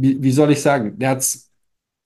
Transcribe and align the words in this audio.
wie, 0.00 0.22
wie 0.22 0.32
soll 0.32 0.50
ich 0.50 0.62
sagen, 0.62 0.98
der 0.98 1.10
hat's, 1.10 1.50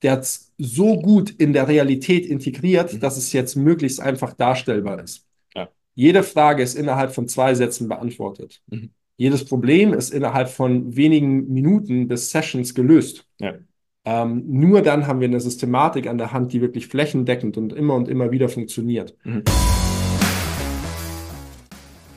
der 0.03 0.13
hat's 0.13 0.53
so 0.57 0.99
gut 0.99 1.29
in 1.29 1.53
der 1.53 1.67
Realität 1.67 2.25
integriert, 2.25 2.93
mhm. 2.93 2.99
dass 2.99 3.17
es 3.17 3.31
jetzt 3.31 3.55
möglichst 3.55 4.01
einfach 4.01 4.33
darstellbar 4.33 5.01
ist. 5.01 5.25
Ja. 5.55 5.69
Jede 5.95 6.23
Frage 6.23 6.61
ist 6.61 6.75
innerhalb 6.75 7.13
von 7.13 7.27
zwei 7.27 7.55
Sätzen 7.55 7.87
beantwortet. 7.87 8.61
Mhm. 8.67 8.89
Jedes 9.17 9.45
Problem 9.45 9.93
ist 9.93 10.13
innerhalb 10.13 10.49
von 10.49 10.97
wenigen 10.97 11.51
Minuten 11.53 12.09
bis 12.09 12.31
Sessions 12.31 12.75
gelöst. 12.75 13.25
Ja. 13.39 13.53
Ähm, 14.03 14.43
nur 14.45 14.81
dann 14.81 15.07
haben 15.07 15.21
wir 15.21 15.27
eine 15.29 15.39
Systematik 15.39 16.07
an 16.07 16.17
der 16.17 16.33
Hand, 16.33 16.51
die 16.51 16.59
wirklich 16.61 16.87
flächendeckend 16.87 17.57
und 17.57 17.71
immer 17.71 17.95
und 17.95 18.09
immer 18.09 18.29
wieder 18.29 18.49
funktioniert. 18.49 19.15
Mhm. 19.23 19.43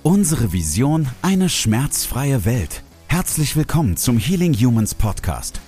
Unsere 0.03 0.53
Vision, 0.53 1.07
eine 1.23 1.49
schmerzfreie 1.49 2.45
Welt. 2.45 2.83
Herzlich 3.11 3.57
willkommen 3.57 3.97
zum 3.97 4.19
Healing 4.19 4.53
Humans 4.55 4.95
Podcast, 4.95 5.61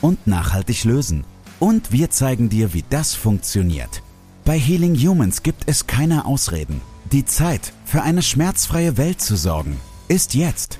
und 0.00 0.26
nachhaltig 0.26 0.84
lösen. 0.84 1.24
Und 1.58 1.92
wir 1.92 2.10
zeigen 2.10 2.48
dir, 2.48 2.74
wie 2.74 2.84
das 2.88 3.14
funktioniert. 3.14 4.02
Bei 4.44 4.58
Healing 4.58 4.96
Humans 4.96 5.42
gibt 5.42 5.64
es 5.66 5.86
keine 5.86 6.26
Ausreden. 6.26 6.80
Die 7.12 7.24
Zeit, 7.24 7.72
für 7.84 8.02
eine 8.02 8.22
schmerzfreie 8.22 8.96
Welt 8.96 9.20
zu 9.20 9.36
sorgen, 9.36 9.80
ist 10.08 10.34
jetzt. 10.34 10.78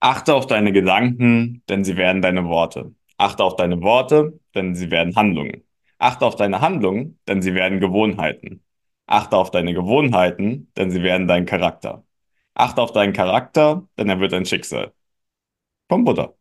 Achte 0.00 0.34
auf 0.34 0.46
deine 0.46 0.72
Gedanken, 0.72 1.62
denn 1.68 1.84
sie 1.84 1.96
werden 1.96 2.22
deine 2.22 2.46
Worte. 2.46 2.92
Achte 3.18 3.44
auf 3.44 3.56
deine 3.56 3.82
Worte, 3.82 4.40
denn 4.54 4.74
sie 4.74 4.90
werden 4.90 5.14
Handlungen. 5.14 5.62
Achte 5.98 6.24
auf 6.24 6.36
deine 6.36 6.60
Handlungen, 6.62 7.18
denn 7.28 7.42
sie 7.42 7.54
werden 7.54 7.80
Gewohnheiten. 7.80 8.62
Achte 9.06 9.36
auf 9.36 9.50
deine 9.50 9.74
Gewohnheiten, 9.74 10.72
denn 10.76 10.90
sie 10.90 11.02
werden 11.02 11.28
dein 11.28 11.44
Charakter. 11.44 12.04
Achte 12.54 12.80
auf 12.80 12.92
deinen 12.92 13.12
Charakter, 13.12 13.86
denn 13.98 14.08
er 14.08 14.20
wird 14.20 14.32
dein 14.32 14.46
Schicksal. 14.46 14.92
Vom 15.90 16.04
Buddha. 16.04 16.32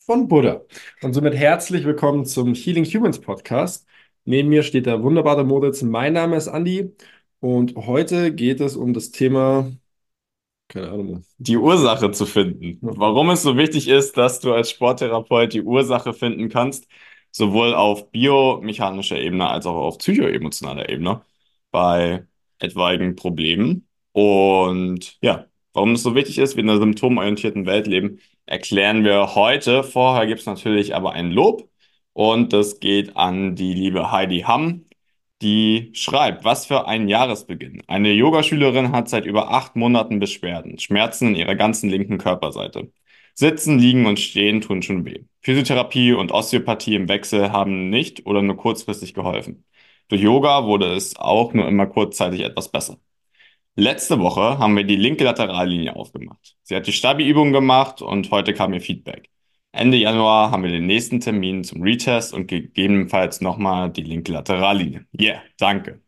Von 0.00 0.28
Buddha. 0.28 0.60
Und 1.00 1.14
somit 1.14 1.34
herzlich 1.34 1.86
willkommen 1.86 2.26
zum 2.26 2.52
Healing 2.52 2.84
Humans 2.84 3.18
Podcast. 3.18 3.86
Neben 4.26 4.50
mir 4.50 4.62
steht 4.62 4.84
der 4.84 5.02
wunderbare 5.02 5.42
Moritz. 5.42 5.80
Mein 5.80 6.12
Name 6.12 6.36
ist 6.36 6.48
Andi 6.48 6.94
und 7.40 7.74
heute 7.76 8.34
geht 8.34 8.60
es 8.60 8.76
um 8.76 8.92
das 8.92 9.10
Thema, 9.10 9.72
keine 10.68 10.90
Ahnung, 10.90 11.24
die 11.38 11.56
Ursache 11.56 12.10
zu 12.10 12.26
finden. 12.26 12.76
Warum 12.82 13.30
es 13.30 13.42
so 13.42 13.56
wichtig 13.56 13.88
ist, 13.88 14.18
dass 14.18 14.40
du 14.40 14.52
als 14.52 14.68
Sporttherapeut 14.68 15.54
die 15.54 15.62
Ursache 15.62 16.12
finden 16.12 16.50
kannst, 16.50 16.86
sowohl 17.30 17.72
auf 17.72 18.10
biomechanischer 18.10 19.18
Ebene 19.18 19.48
als 19.48 19.64
auch 19.64 19.76
auf 19.76 19.96
psychoemotionaler 19.96 20.90
Ebene 20.90 21.22
bei 21.70 22.26
etwaigen 22.58 23.16
Problemen. 23.16 23.88
Und 24.12 25.16
ja, 25.22 25.46
warum 25.72 25.94
das 25.94 26.02
so 26.02 26.14
wichtig 26.14 26.36
ist, 26.36 26.56
wir 26.56 26.62
in 26.62 26.68
einer 26.68 26.80
symptomorientierten 26.80 27.64
Welt 27.64 27.86
leben, 27.86 28.20
erklären 28.46 29.04
wir 29.04 29.34
heute. 29.34 29.82
Vorher 29.84 30.26
gibt 30.26 30.40
es 30.40 30.46
natürlich 30.46 30.94
aber 30.94 31.12
ein 31.12 31.30
Lob 31.30 31.68
und 32.12 32.52
das 32.52 32.80
geht 32.80 33.16
an 33.16 33.56
die 33.56 33.74
liebe 33.74 34.10
Heidi 34.12 34.40
Hamm, 34.40 34.86
die 35.42 35.90
schreibt, 35.94 36.44
was 36.44 36.66
für 36.66 36.86
ein 36.86 37.08
Jahresbeginn. 37.08 37.82
Eine 37.86 38.12
Yogaschülerin 38.12 38.92
hat 38.92 39.08
seit 39.08 39.26
über 39.26 39.50
acht 39.52 39.76
Monaten 39.76 40.18
Beschwerden, 40.20 40.78
Schmerzen 40.78 41.28
in 41.30 41.36
ihrer 41.36 41.54
ganzen 41.54 41.90
linken 41.90 42.18
Körperseite. 42.18 42.92
Sitzen, 43.34 43.78
liegen 43.78 44.06
und 44.06 44.20
stehen 44.20 44.60
tun 44.60 44.82
schon 44.82 45.04
weh. 45.04 45.24
Physiotherapie 45.40 46.12
und 46.12 46.30
Osteopathie 46.32 46.94
im 46.94 47.08
Wechsel 47.08 47.50
haben 47.52 47.90
nicht 47.90 48.26
oder 48.26 48.42
nur 48.42 48.56
kurzfristig 48.56 49.12
geholfen. 49.14 49.64
Durch 50.08 50.22
Yoga 50.22 50.64
wurde 50.66 50.94
es 50.94 51.16
auch 51.16 51.52
nur 51.52 51.66
immer 51.66 51.86
kurzzeitig 51.86 52.40
etwas 52.42 52.70
besser. 52.70 52.98
Letzte 53.76 54.20
Woche 54.20 54.58
haben 54.58 54.76
wir 54.76 54.84
die 54.84 54.94
linke 54.94 55.24
Laterallinie 55.24 55.96
aufgemacht. 55.96 56.56
Sie 56.62 56.76
hat 56.76 56.86
die 56.86 56.92
Stabi-Übung 56.92 57.52
gemacht 57.52 58.02
und 58.02 58.30
heute 58.30 58.54
kam 58.54 58.72
ihr 58.72 58.80
Feedback. 58.80 59.30
Ende 59.72 59.96
Januar 59.96 60.52
haben 60.52 60.62
wir 60.62 60.70
den 60.70 60.86
nächsten 60.86 61.18
Termin 61.18 61.64
zum 61.64 61.82
Retest 61.82 62.32
und 62.32 62.46
gegebenenfalls 62.46 63.40
nochmal 63.40 63.90
die 63.90 64.02
linke 64.02 64.30
Laterallinie. 64.30 65.06
Yeah, 65.18 65.42
danke. 65.58 66.00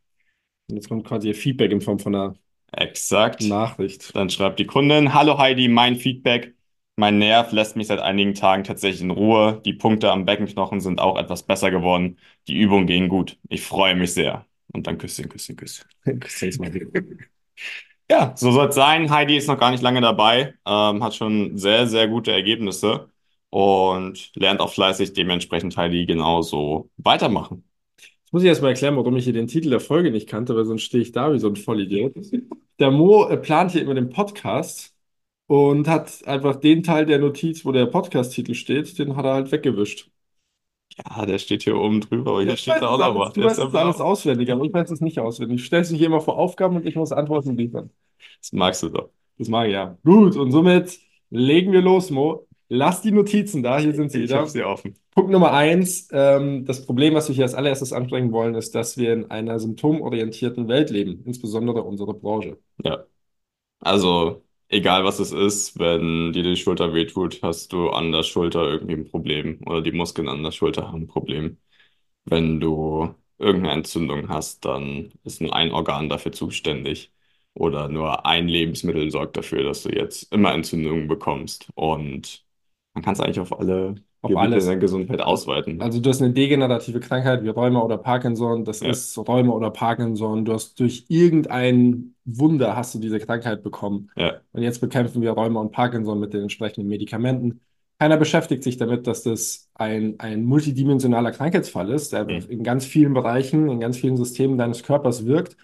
Und 0.69 0.77
jetzt 0.77 0.89
kommt 0.89 1.05
quasi 1.05 1.29
ihr 1.29 1.35
Feedback 1.35 1.73
in 1.73 1.81
Form 1.81 1.99
von 1.99 2.15
einer 2.15 2.35
Exakt. 2.71 3.43
Nachricht. 3.43 4.15
Dann 4.15 4.31
schreibt 4.31 4.61
die 4.61 4.67
Kundin, 4.67 5.13
hallo 5.13 5.39
Heidi, 5.39 5.67
mein 5.67 5.97
Feedback. 5.97 6.55
Mein 6.95 7.19
Nerv 7.19 7.51
lässt 7.51 7.75
mich 7.75 7.89
seit 7.89 7.99
einigen 7.99 8.35
Tagen 8.35 8.63
tatsächlich 8.63 9.03
in 9.03 9.11
Ruhe. 9.11 9.61
Die 9.65 9.73
Punkte 9.73 10.13
am 10.13 10.25
Beckenknochen 10.25 10.79
sind 10.79 11.01
auch 11.01 11.19
etwas 11.19 11.43
besser 11.43 11.73
geworden. 11.73 12.19
Die 12.47 12.57
Übungen 12.57 12.87
gehen 12.87 13.09
gut. 13.09 13.39
Ich 13.49 13.63
freue 13.63 13.97
mich 13.97 14.13
sehr. 14.13 14.47
Und 14.73 14.87
dann 14.87 14.99
Küsschen, 14.99 15.29
Küsschen, 15.29 15.57
Küsschen. 15.57 15.85
ja, 18.11 18.33
so 18.37 18.53
soll 18.53 18.69
es 18.69 18.75
sein. 18.75 19.11
Heidi 19.11 19.37
ist 19.37 19.49
noch 19.49 19.59
gar 19.59 19.71
nicht 19.71 19.83
lange 19.83 20.01
dabei, 20.01 20.55
ähm, 20.67 21.03
hat 21.03 21.15
schon 21.15 21.57
sehr, 21.59 21.87
sehr 21.87 22.09
gute 22.09 22.33
Ergebnisse 22.33 23.09
und 23.51 24.31
lernt 24.37 24.61
auch 24.61 24.73
fleißig 24.73 25.13
dementsprechend 25.13 25.77
Heidi 25.77 26.07
genauso 26.07 26.91
weitermachen. 26.97 27.65
Jetzt 27.99 28.33
muss 28.33 28.43
ich 28.43 28.49
erst 28.49 28.63
mal 28.63 28.69
erklären, 28.69 28.97
warum 28.97 29.17
ich 29.17 29.25
hier 29.25 29.33
den 29.33 29.47
Titel 29.47 29.71
der 29.71 29.81
Folge 29.81 30.11
nicht 30.11 30.29
kannte, 30.29 30.57
weil 30.57 30.65
sonst 30.65 30.83
stehe 30.83 31.03
ich 31.03 31.13
da 31.13 31.33
wie 31.33 31.39
so 31.39 31.49
ein 31.49 31.57
Vollidiot. 31.57 32.15
Der 32.79 32.91
Mo 32.91 33.29
äh, 33.29 33.37
plant 33.37 33.73
hier 33.73 33.83
immer 33.83 33.95
den 33.95 34.11
Podcast 34.11 34.95
und 35.47 35.89
hat 35.89 36.27
einfach 36.27 36.57
den 36.57 36.83
Teil 36.83 37.07
der 37.07 37.19
Notiz, 37.19 37.65
wo 37.65 37.73
der 37.73 37.87
Podcast-Titel 37.87 38.55
steht, 38.55 38.99
den 38.99 39.17
hat 39.17 39.25
er 39.25 39.35
halt 39.35 39.53
weggewischt. 39.53 40.11
Ja, 40.97 41.27
der 41.27 41.39
steht 41.39 41.63
hier 41.63 41.77
oben 41.77 42.01
drüber, 42.01 42.31
aber 42.31 42.41
hier 42.41 42.51
ja, 42.51 42.57
steht 42.57 42.81
da 42.81 42.89
auch 42.89 42.99
noch 42.99 43.19
was. 43.19 43.33
Du 43.35 43.43
weißt 43.43 43.59
das 43.59 43.75
alles 43.75 44.01
auswendig, 44.01 44.51
aber 44.51 44.65
ich 44.65 44.73
weiß 44.73 44.91
es 44.91 45.01
nicht 45.01 45.21
auswendig. 45.21 45.59
Du 45.59 45.65
stellst 45.65 45.91
dich 45.91 45.99
hier 45.99 46.07
immer 46.07 46.21
vor 46.21 46.39
Aufgaben 46.39 46.77
und 46.77 46.87
ich 46.87 46.97
muss 46.97 47.13
Antworten 47.13 47.57
liefern. 47.57 47.91
Das 48.41 48.53
magst 48.53 48.83
du 48.83 48.89
doch. 48.89 49.11
Das 49.39 49.49
mag 49.49 49.67
ich 49.67 49.75
ja. 49.75 49.99
Gut, 50.05 50.37
und 50.37 50.53
somit 50.53 50.99
legen 51.31 51.73
wir 51.73 51.83
los, 51.83 52.11
Mo. 52.11 52.47
Lass 52.69 53.03
die 53.03 53.13
Notizen 53.13 53.63
da, 53.63 53.79
hier 53.79 53.95
sind 53.95 54.11
sie. 54.11 54.23
Ich 54.23 54.33
habe 54.33 54.49
sie 54.49 54.65
offen. 54.65 54.97
Punkt 55.15 55.31
Nummer 55.31 55.53
eins, 55.53 56.09
ähm, 56.13 56.65
das 56.65 56.85
Problem, 56.85 57.15
was 57.15 57.29
wir 57.29 57.35
hier 57.35 57.45
als 57.45 57.55
allererstes 57.55 57.93
ansprechen 57.93 58.33
wollen, 58.33 58.55
ist, 58.55 58.75
dass 58.75 58.97
wir 58.97 59.13
in 59.13 59.31
einer 59.31 59.61
symptomorientierten 59.61 60.67
Welt 60.67 60.91
leben, 60.91 61.23
insbesondere 61.25 61.83
unsere 61.83 62.15
Branche. 62.15 62.59
Ja. 62.83 63.05
Also 63.81 64.46
egal 64.69 65.05
was 65.05 65.19
es 65.19 65.33
ist, 65.33 65.79
wenn 65.79 66.33
dir 66.33 66.43
die 66.43 66.57
Schulter 66.57 66.95
wehtut, 66.95 67.43
hast 67.43 67.73
du 67.73 67.91
an 67.91 68.13
der 68.13 68.23
Schulter 68.23 68.63
irgendwie 68.65 68.95
ein 68.95 69.11
Problem 69.11 69.61
oder 69.67 69.83
die 69.83 69.93
Muskeln 69.93 70.29
an 70.29 70.43
der 70.43 70.53
Schulter 70.53 70.89
haben 70.89 71.03
ein 71.03 71.07
Problem. 71.09 71.59
Wenn 72.27 72.61
du 72.61 73.15
irgendeine 73.39 73.75
Entzündung 73.75 74.29
hast, 74.31 74.65
dann 74.67 75.13
ist 75.25 75.43
nur 75.43 75.55
ein 75.57 75.73
Organ 75.73 76.09
dafür 76.11 76.33
zuständig 76.33 77.13
oder 77.55 77.89
nur 77.89 78.27
ein 78.27 78.49
Lebensmittel 78.49 79.11
sorgt 79.13 79.37
dafür, 79.39 79.65
dass 79.65 79.85
du 79.85 79.91
jetzt 79.91 80.33
immer 80.33 80.55
Entzündungen 80.55 81.09
bekommst. 81.09 81.69
Und 81.77 82.47
man 82.95 83.05
kann 83.05 83.15
es 83.15 83.21
eigentlich 83.21 83.41
auf 83.41 83.59
alle 83.59 83.97
auf 84.23 84.37
alles. 84.37 84.67
deiner 84.67 84.79
Gesundheit 84.79 85.21
ausweiten. 85.21 85.81
Also 85.81 86.01
du 86.01 86.11
hast 86.11 86.23
eine 86.23 86.33
degenerative 86.33 87.01
Krankheit 87.01 87.45
wie 87.45 87.49
Rheuma 87.49 87.81
oder 87.81 87.99
Parkinson, 87.99 88.65
das 88.65 88.81
ja. 88.81 88.91
ist 88.91 89.17
Rheuma 89.19 89.53
oder 89.53 89.71
Parkinson. 89.71 90.45
Du 90.45 90.53
hast 90.53 90.79
durch 90.81 91.05
irgendein 91.09 92.15
Wunder 92.25 92.77
hast 92.77 92.95
du 92.95 92.99
diese 92.99 93.21
Krankheit 93.21 93.63
bekommen. 93.63 94.11
Ja. 94.17 94.41
Und 94.53 94.63
jetzt 94.63 94.81
bekämpfen 94.81 95.23
wir 95.23 95.33
Rheuma 95.33 95.61
und 95.61 95.73
Parkinson 95.73 96.19
mit 96.19 96.35
den 96.35 96.43
entsprechenden 96.43 96.89
Medikamenten. 96.89 97.61
Keiner 97.99 98.17
beschäftigt 98.17 98.63
sich 98.63 98.77
damit, 98.77 99.07
dass 99.07 99.23
das 99.23 99.71
ein, 99.75 100.17
ein 100.19 100.45
multidimensionaler 100.45 101.31
Krankheitsfall 101.31 101.91
ist, 101.91 102.13
der 102.13 102.25
mhm. 102.25 102.45
in 102.49 102.63
ganz 102.63 102.85
vielen 102.85 103.15
Bereichen, 103.15 103.71
in 103.71 103.81
ganz 103.81 103.97
vielen 103.97 104.17
Systemen 104.17 104.59
deines 104.59 104.83
Körpers 104.83 105.25
wirkt 105.25 105.57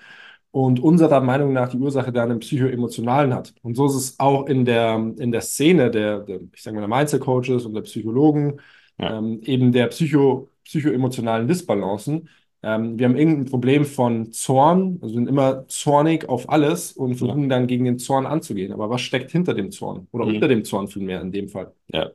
und 0.52 0.80
unserer 0.80 1.20
Meinung 1.22 1.52
nach 1.54 1.70
die 1.70 1.78
Ursache 1.78 2.12
dann 2.12 2.30
im 2.30 2.38
psychoemotionalen 2.38 3.34
hat. 3.34 3.54
Und 3.62 3.74
so 3.74 3.86
ist 3.86 3.94
es 3.94 4.20
auch 4.20 4.46
in 4.46 4.64
der, 4.66 4.96
in 5.18 5.32
der 5.32 5.40
Szene 5.40 5.90
der, 5.90 6.20
der 6.20 6.40
ich 6.52 6.62
sage 6.62 6.76
mal, 6.76 6.86
der 6.86 6.96
Mindset-Coaches 6.96 7.64
und 7.64 7.74
der 7.74 7.80
Psychologen, 7.80 8.60
ja. 8.98 9.18
ähm, 9.18 9.40
eben 9.44 9.72
der 9.72 9.86
psycho, 9.88 10.50
psychoemotionalen 10.64 11.48
Disbalancen. 11.48 12.28
Ähm, 12.62 12.98
wir 12.98 13.06
haben 13.08 13.16
irgendein 13.16 13.46
Problem 13.46 13.86
von 13.86 14.30
Zorn, 14.32 14.98
also 15.00 15.14
sind 15.14 15.26
immer 15.26 15.66
zornig 15.68 16.28
auf 16.28 16.48
alles 16.50 16.92
und 16.92 17.16
versuchen 17.16 17.44
ja. 17.44 17.48
dann 17.48 17.66
gegen 17.66 17.86
den 17.86 17.98
Zorn 17.98 18.26
anzugehen. 18.26 18.72
Aber 18.72 18.90
was 18.90 19.00
steckt 19.00 19.30
hinter 19.30 19.54
dem 19.54 19.70
Zorn? 19.70 20.06
Oder 20.12 20.26
mhm. 20.26 20.34
unter 20.34 20.48
dem 20.48 20.64
Zorn 20.64 20.86
vielmehr 20.86 21.22
in 21.22 21.32
dem 21.32 21.48
Fall? 21.48 21.72
Ja. 21.90 22.10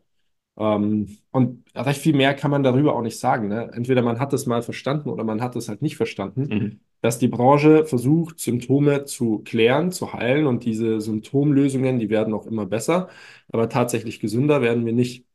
Ähm, 0.60 1.18
und 1.32 1.64
recht 1.76 2.02
viel 2.02 2.16
mehr 2.16 2.36
kann 2.36 2.52
man 2.52 2.62
darüber 2.62 2.96
auch 2.96 3.02
nicht 3.02 3.18
sagen. 3.20 3.48
Ne? 3.48 3.72
Entweder 3.74 4.04
man 4.04 4.20
hat 4.20 4.32
es 4.34 4.46
mal 4.46 4.62
verstanden 4.62 5.10
oder 5.10 5.24
man 5.24 5.42
hat 5.42 5.56
es 5.56 5.70
halt 5.70 5.82
nicht 5.82 5.98
verstanden. 5.98 6.42
Mhm. 6.42 6.80
Dass 7.02 7.20
die 7.20 7.28
Branche 7.28 7.86
versucht, 7.86 8.40
Symptome 8.40 9.06
zu 9.06 9.40
klären, 9.40 9.92
zu 9.92 10.14
heilen 10.14 10.48
und 10.48 10.66
diese 10.66 11.00
Symptomlösungen, 11.02 12.00
die 12.00 12.10
werden 12.10 12.34
auch 12.34 12.46
immer 12.48 12.66
besser, 12.66 13.10
aber 13.52 13.70
tatsächlich 13.70 14.20
gesünder 14.20 14.62
werden 14.62 14.86
wir 14.86 14.94
nicht. 14.94 15.26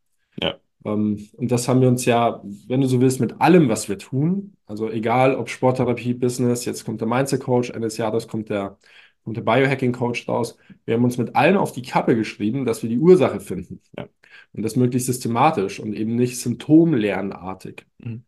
Ja. 0.41 0.57
Ähm, 0.85 1.29
und 1.37 1.51
das 1.53 1.69
haben 1.69 1.81
wir 1.81 1.89
uns 1.89 2.05
ja, 2.05 2.43
wenn 2.67 2.81
du 2.81 2.87
so 2.89 3.01
willst, 3.01 3.21
mit 3.21 3.41
allem, 3.41 3.69
was 3.69 3.89
wir 3.89 3.99
tun, 3.99 4.57
also 4.67 4.91
egal 4.91 5.37
ob 5.37 5.49
Sporttherapie, 5.49 6.15
Business, 6.15 6.65
jetzt 6.65 6.85
kommt 6.85 7.01
der 7.01 7.09
Mindset 7.09 7.41
Coach, 7.43 7.71
eines 7.71 7.97
Jahres 7.97 8.27
kommt 8.29 8.51
der, 8.51 8.79
kommt 9.25 9.37
der 9.37 9.43
Biohacking 9.43 9.93
Coach 9.93 10.29
raus. 10.29 10.57
Wir 10.85 10.95
haben 10.95 11.05
uns 11.05 11.19
mit 11.19 11.37
allem 11.37 11.57
auf 11.57 11.73
die 11.73 11.83
Kappe 11.83 12.17
geschrieben, 12.17 12.65
dass 12.65 12.83
wir 12.83 12.91
die 12.91 12.99
Ursache 12.99 13.41
finden. 13.41 13.81
Ja. 13.97 14.09
Und 14.53 14.63
das 14.63 14.77
möglichst 14.77 15.07
systematisch 15.07 15.79
und 15.81 15.95
eben 15.95 16.17
nicht 16.17 16.39
symptomlernartig. 16.41 17.87
Mhm. 17.99 18.25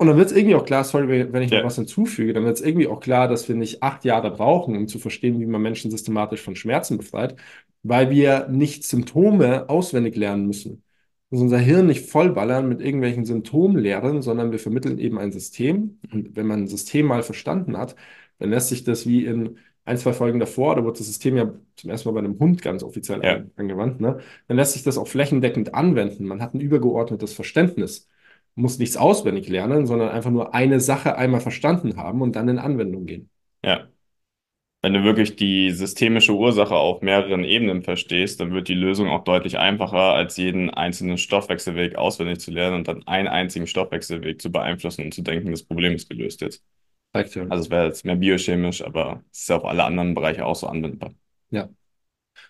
Und 0.00 0.06
dann 0.06 0.16
wird 0.16 0.30
es 0.30 0.36
irgendwie 0.36 0.54
auch 0.54 0.64
klar, 0.64 0.82
sorry, 0.82 1.30
wenn 1.30 1.42
ich 1.42 1.50
ja. 1.50 1.58
noch 1.58 1.66
was 1.66 1.76
hinzufüge, 1.76 2.32
dann 2.32 2.46
wird 2.46 2.56
es 2.56 2.62
irgendwie 2.62 2.86
auch 2.86 3.00
klar, 3.00 3.28
dass 3.28 3.50
wir 3.50 3.54
nicht 3.54 3.82
acht 3.82 4.02
Jahre 4.06 4.30
brauchen, 4.30 4.74
um 4.74 4.88
zu 4.88 4.98
verstehen, 4.98 5.38
wie 5.38 5.44
man 5.44 5.60
Menschen 5.60 5.90
systematisch 5.90 6.40
von 6.40 6.56
Schmerzen 6.56 6.96
befreit, 6.96 7.36
weil 7.82 8.08
wir 8.08 8.48
nicht 8.48 8.84
Symptome 8.84 9.68
auswendig 9.68 10.16
lernen 10.16 10.46
müssen. 10.46 10.84
Also 11.30 11.44
unser 11.44 11.58
Hirn 11.58 11.86
nicht 11.86 12.08
vollballern 12.08 12.66
mit 12.66 12.80
irgendwelchen 12.80 13.26
Symptomlehren, 13.26 14.22
sondern 14.22 14.52
wir 14.52 14.58
vermitteln 14.58 14.98
eben 14.98 15.18
ein 15.18 15.32
System. 15.32 15.98
Und 16.10 16.34
wenn 16.34 16.46
man 16.46 16.62
ein 16.62 16.68
System 16.68 17.04
mal 17.04 17.22
verstanden 17.22 17.76
hat, 17.76 17.94
dann 18.38 18.48
lässt 18.48 18.70
sich 18.70 18.84
das 18.84 19.06
wie 19.06 19.26
in 19.26 19.58
ein, 19.84 19.98
zwei 19.98 20.14
Folgen 20.14 20.40
davor, 20.40 20.76
da 20.76 20.82
wurde 20.82 20.96
das 20.96 21.08
System 21.08 21.36
ja 21.36 21.52
zum 21.76 21.90
ersten 21.90 22.08
Mal 22.08 22.14
bei 22.14 22.26
einem 22.26 22.38
Hund 22.38 22.62
ganz 22.62 22.82
offiziell 22.82 23.22
ja. 23.22 23.44
angewandt, 23.56 24.00
ne? 24.00 24.18
dann 24.48 24.56
lässt 24.56 24.72
sich 24.72 24.82
das 24.82 24.96
auch 24.96 25.08
flächendeckend 25.08 25.74
anwenden. 25.74 26.24
Man 26.24 26.40
hat 26.40 26.54
ein 26.54 26.60
übergeordnetes 26.60 27.34
Verständnis 27.34 28.08
muss 28.54 28.78
nichts 28.78 28.96
auswendig 28.96 29.48
lernen, 29.48 29.86
sondern 29.86 30.10
einfach 30.10 30.30
nur 30.30 30.54
eine 30.54 30.80
Sache 30.80 31.16
einmal 31.16 31.40
verstanden 31.40 31.96
haben 31.96 32.22
und 32.22 32.36
dann 32.36 32.48
in 32.48 32.58
Anwendung 32.58 33.06
gehen. 33.06 33.30
Ja. 33.64 33.88
Wenn 34.82 34.94
du 34.94 35.04
wirklich 35.04 35.36
die 35.36 35.72
systemische 35.72 36.32
Ursache 36.32 36.74
auf 36.74 37.02
mehreren 37.02 37.44
Ebenen 37.44 37.82
verstehst, 37.82 38.40
dann 38.40 38.52
wird 38.52 38.68
die 38.68 38.74
Lösung 38.74 39.08
auch 39.08 39.24
deutlich 39.24 39.58
einfacher, 39.58 40.14
als 40.14 40.38
jeden 40.38 40.70
einzelnen 40.70 41.18
Stoffwechselweg 41.18 41.96
auswendig 41.96 42.40
zu 42.40 42.50
lernen 42.50 42.76
und 42.76 42.88
dann 42.88 43.06
einen 43.06 43.28
einzigen 43.28 43.66
Stoffwechselweg 43.66 44.40
zu 44.40 44.50
beeinflussen 44.50 45.04
und 45.04 45.12
zu 45.12 45.20
denken, 45.20 45.50
das 45.50 45.64
Problem 45.64 45.94
ist 45.94 46.08
gelöst 46.08 46.40
jetzt. 46.40 46.64
Also 47.50 47.64
es 47.64 47.70
wäre 47.70 47.86
jetzt 47.86 48.06
mehr 48.06 48.16
biochemisch, 48.16 48.82
aber 48.82 49.22
es 49.32 49.40
ist 49.40 49.48
ja 49.50 49.56
auf 49.56 49.64
alle 49.66 49.84
anderen 49.84 50.14
Bereiche 50.14 50.46
auch 50.46 50.56
so 50.56 50.66
anwendbar. 50.66 51.12
Ja. 51.50 51.68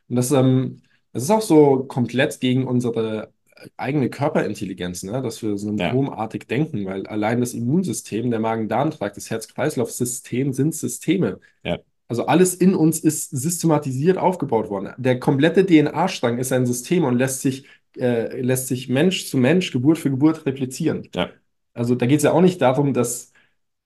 Und 0.08 0.17
das, 0.17 0.31
ähm, 0.31 0.82
das 1.12 1.25
ist 1.25 1.31
auch 1.31 1.41
so 1.41 1.85
komplett 1.85 2.38
gegen 2.41 2.67
unsere 2.67 3.32
eigene 3.77 4.11
Körperintelligenz, 4.11 5.03
ne? 5.03 5.23
dass 5.23 5.43
wir 5.43 5.57
symptomartig 5.57 6.43
ja. 6.45 6.57
denken, 6.57 6.85
weil 6.87 7.07
allein 7.07 7.41
das 7.41 7.55
Immunsystem, 7.55 8.31
der 8.31 8.41
Magen-Darm-Trakt, 8.41 9.17
das 9.17 9.31
Herz-Kreislauf-System 9.31 10.53
sind 10.53 10.75
Systeme. 10.75 11.41
Ja. 11.62 11.79
Also 12.09 12.27
alles 12.27 12.55
in 12.55 12.75
uns 12.75 12.99
ist 12.99 13.31
systematisiert 13.31 14.19
aufgebaut 14.19 14.69
worden. 14.69 14.93
Der 14.99 15.21
komplette 15.21 15.65
DNA-Strang 15.65 16.39
ist 16.39 16.53
ein 16.53 16.67
System 16.67 17.05
und 17.05 17.17
lässt 17.17 17.41
sich, 17.41 17.67
äh, 17.97 18.41
lässt 18.41 18.67
sich 18.67 18.89
Mensch 18.89 19.27
zu 19.27 19.39
Mensch, 19.39 19.71
Geburt 19.71 19.99
für 19.99 20.11
Geburt 20.11 20.45
replizieren. 20.45 21.09
Ja. 21.15 21.31
Also 21.73 21.95
da 21.95 22.07
geht 22.07 22.19
es 22.19 22.25
ja 22.25 22.33
auch 22.33 22.41
nicht 22.41 22.61
darum, 22.61 22.95
dass 22.95 23.33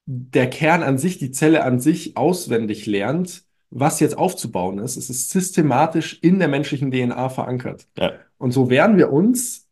der 0.07 0.49
Kern 0.49 0.83
an 0.83 0.99
sich, 0.99 1.19
die 1.19 1.33
Zelle 1.33 1.65
an 1.65 1.81
sich 1.81 2.17
auswendig 2.17 2.87
lernt, 2.87 3.45
was 3.71 4.01
jetzt 4.01 4.17
aufzubauen 4.17 4.79
ist. 4.79 4.97
Es 4.97 5.11
ist 5.11 5.31
systematisch 5.31 6.19
in 6.23 6.39
der 6.39 6.49
menschlichen 6.49 6.91
DNA 6.91 7.29
verankert. 7.29 7.89
Ja. 7.99 8.13
Und 8.39 8.53
so 8.53 8.71
werden 8.71 8.97
wir 8.97 9.13
uns 9.13 9.64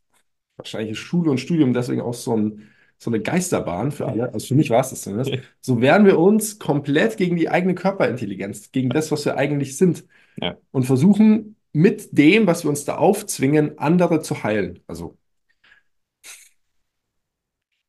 wahrscheinlich 0.57 0.93
ist 0.93 0.99
Schule 0.99 1.31
und 1.31 1.39
Studium 1.39 1.73
deswegen 1.73 2.01
auch 2.01 2.15
so, 2.15 2.37
ein, 2.37 2.69
so 2.99 3.11
eine 3.11 3.21
Geisterbahn 3.21 3.93
für 3.93 4.07
alle. 4.07 4.33
Also 4.33 4.49
für 4.49 4.55
mich 4.55 4.71
war 4.71 4.81
es 4.81 4.91
das 4.91 5.03
zumindest. 5.03 5.33
So 5.61 5.81
wehren 5.81 6.07
wir 6.07 6.19
uns 6.19 6.59
komplett 6.59 7.17
gegen 7.17 7.37
die 7.37 7.49
eigene 7.49 7.75
Körperintelligenz, 7.75 8.73
gegen 8.73 8.91
das, 8.91 9.13
was 9.13 9.25
wir 9.25 9.37
eigentlich 9.37 9.77
sind. 9.77 10.05
Ja. 10.41 10.57
Und 10.71 10.85
versuchen 10.85 11.57
mit 11.73 12.17
dem, 12.17 12.47
was 12.47 12.65
wir 12.65 12.71
uns 12.71 12.85
da 12.85 12.97
aufzwingen, 12.97 13.79
andere 13.79 14.21
zu 14.21 14.43
heilen. 14.43 14.81
Also 14.87 15.17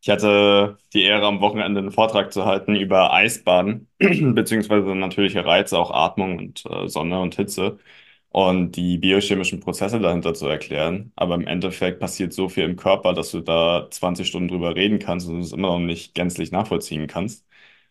ich 0.01 0.09
hatte 0.09 0.77
die 0.91 1.03
Ehre, 1.03 1.25
am 1.27 1.39
Wochenende 1.39 1.79
einen 1.79 1.91
Vortrag 1.91 2.33
zu 2.33 2.43
halten 2.45 2.75
über 2.75 3.13
Eisbaden, 3.13 3.87
beziehungsweise 3.99 4.93
natürliche 4.95 5.45
Reize, 5.45 5.79
auch 5.79 5.91
Atmung 5.91 6.37
und 6.37 6.65
äh, 6.65 6.89
Sonne 6.89 7.21
und 7.21 7.35
Hitze 7.35 7.79
und 8.33 8.73
die 8.77 8.97
biochemischen 8.97 9.59
Prozesse 9.61 9.99
dahinter 9.99 10.33
zu 10.33 10.47
erklären. 10.47 11.13
Aber 11.15 11.35
im 11.35 11.47
Endeffekt 11.47 11.99
passiert 11.99 12.33
so 12.33 12.49
viel 12.49 12.63
im 12.63 12.77
Körper, 12.77 13.13
dass 13.13 13.31
du 13.31 13.41
da 13.41 13.87
20 13.91 14.27
Stunden 14.27 14.49
drüber 14.49 14.75
reden 14.75 14.99
kannst 14.99 15.29
und 15.29 15.39
es 15.41 15.53
immer 15.53 15.69
noch 15.69 15.79
nicht 15.79 16.15
gänzlich 16.15 16.51
nachvollziehen 16.51 17.07
kannst. 17.07 17.45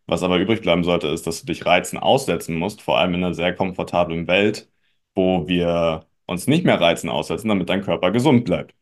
Was 0.06 0.22
aber 0.24 0.38
übrig 0.38 0.60
bleiben 0.62 0.82
sollte, 0.84 1.08
ist, 1.08 1.26
dass 1.28 1.40
du 1.40 1.46
dich 1.46 1.64
Reizen 1.64 1.98
aussetzen 1.98 2.56
musst, 2.56 2.82
vor 2.82 2.98
allem 2.98 3.14
in 3.14 3.24
einer 3.24 3.34
sehr 3.34 3.54
komfortablen 3.54 4.26
Welt, 4.26 4.68
wo 5.14 5.46
wir 5.48 6.06
uns 6.26 6.46
nicht 6.48 6.64
mehr 6.64 6.80
Reizen 6.80 7.08
aussetzen, 7.08 7.48
damit 7.48 7.68
dein 7.68 7.82
Körper 7.82 8.10
gesund 8.10 8.44
bleibt. 8.44 8.74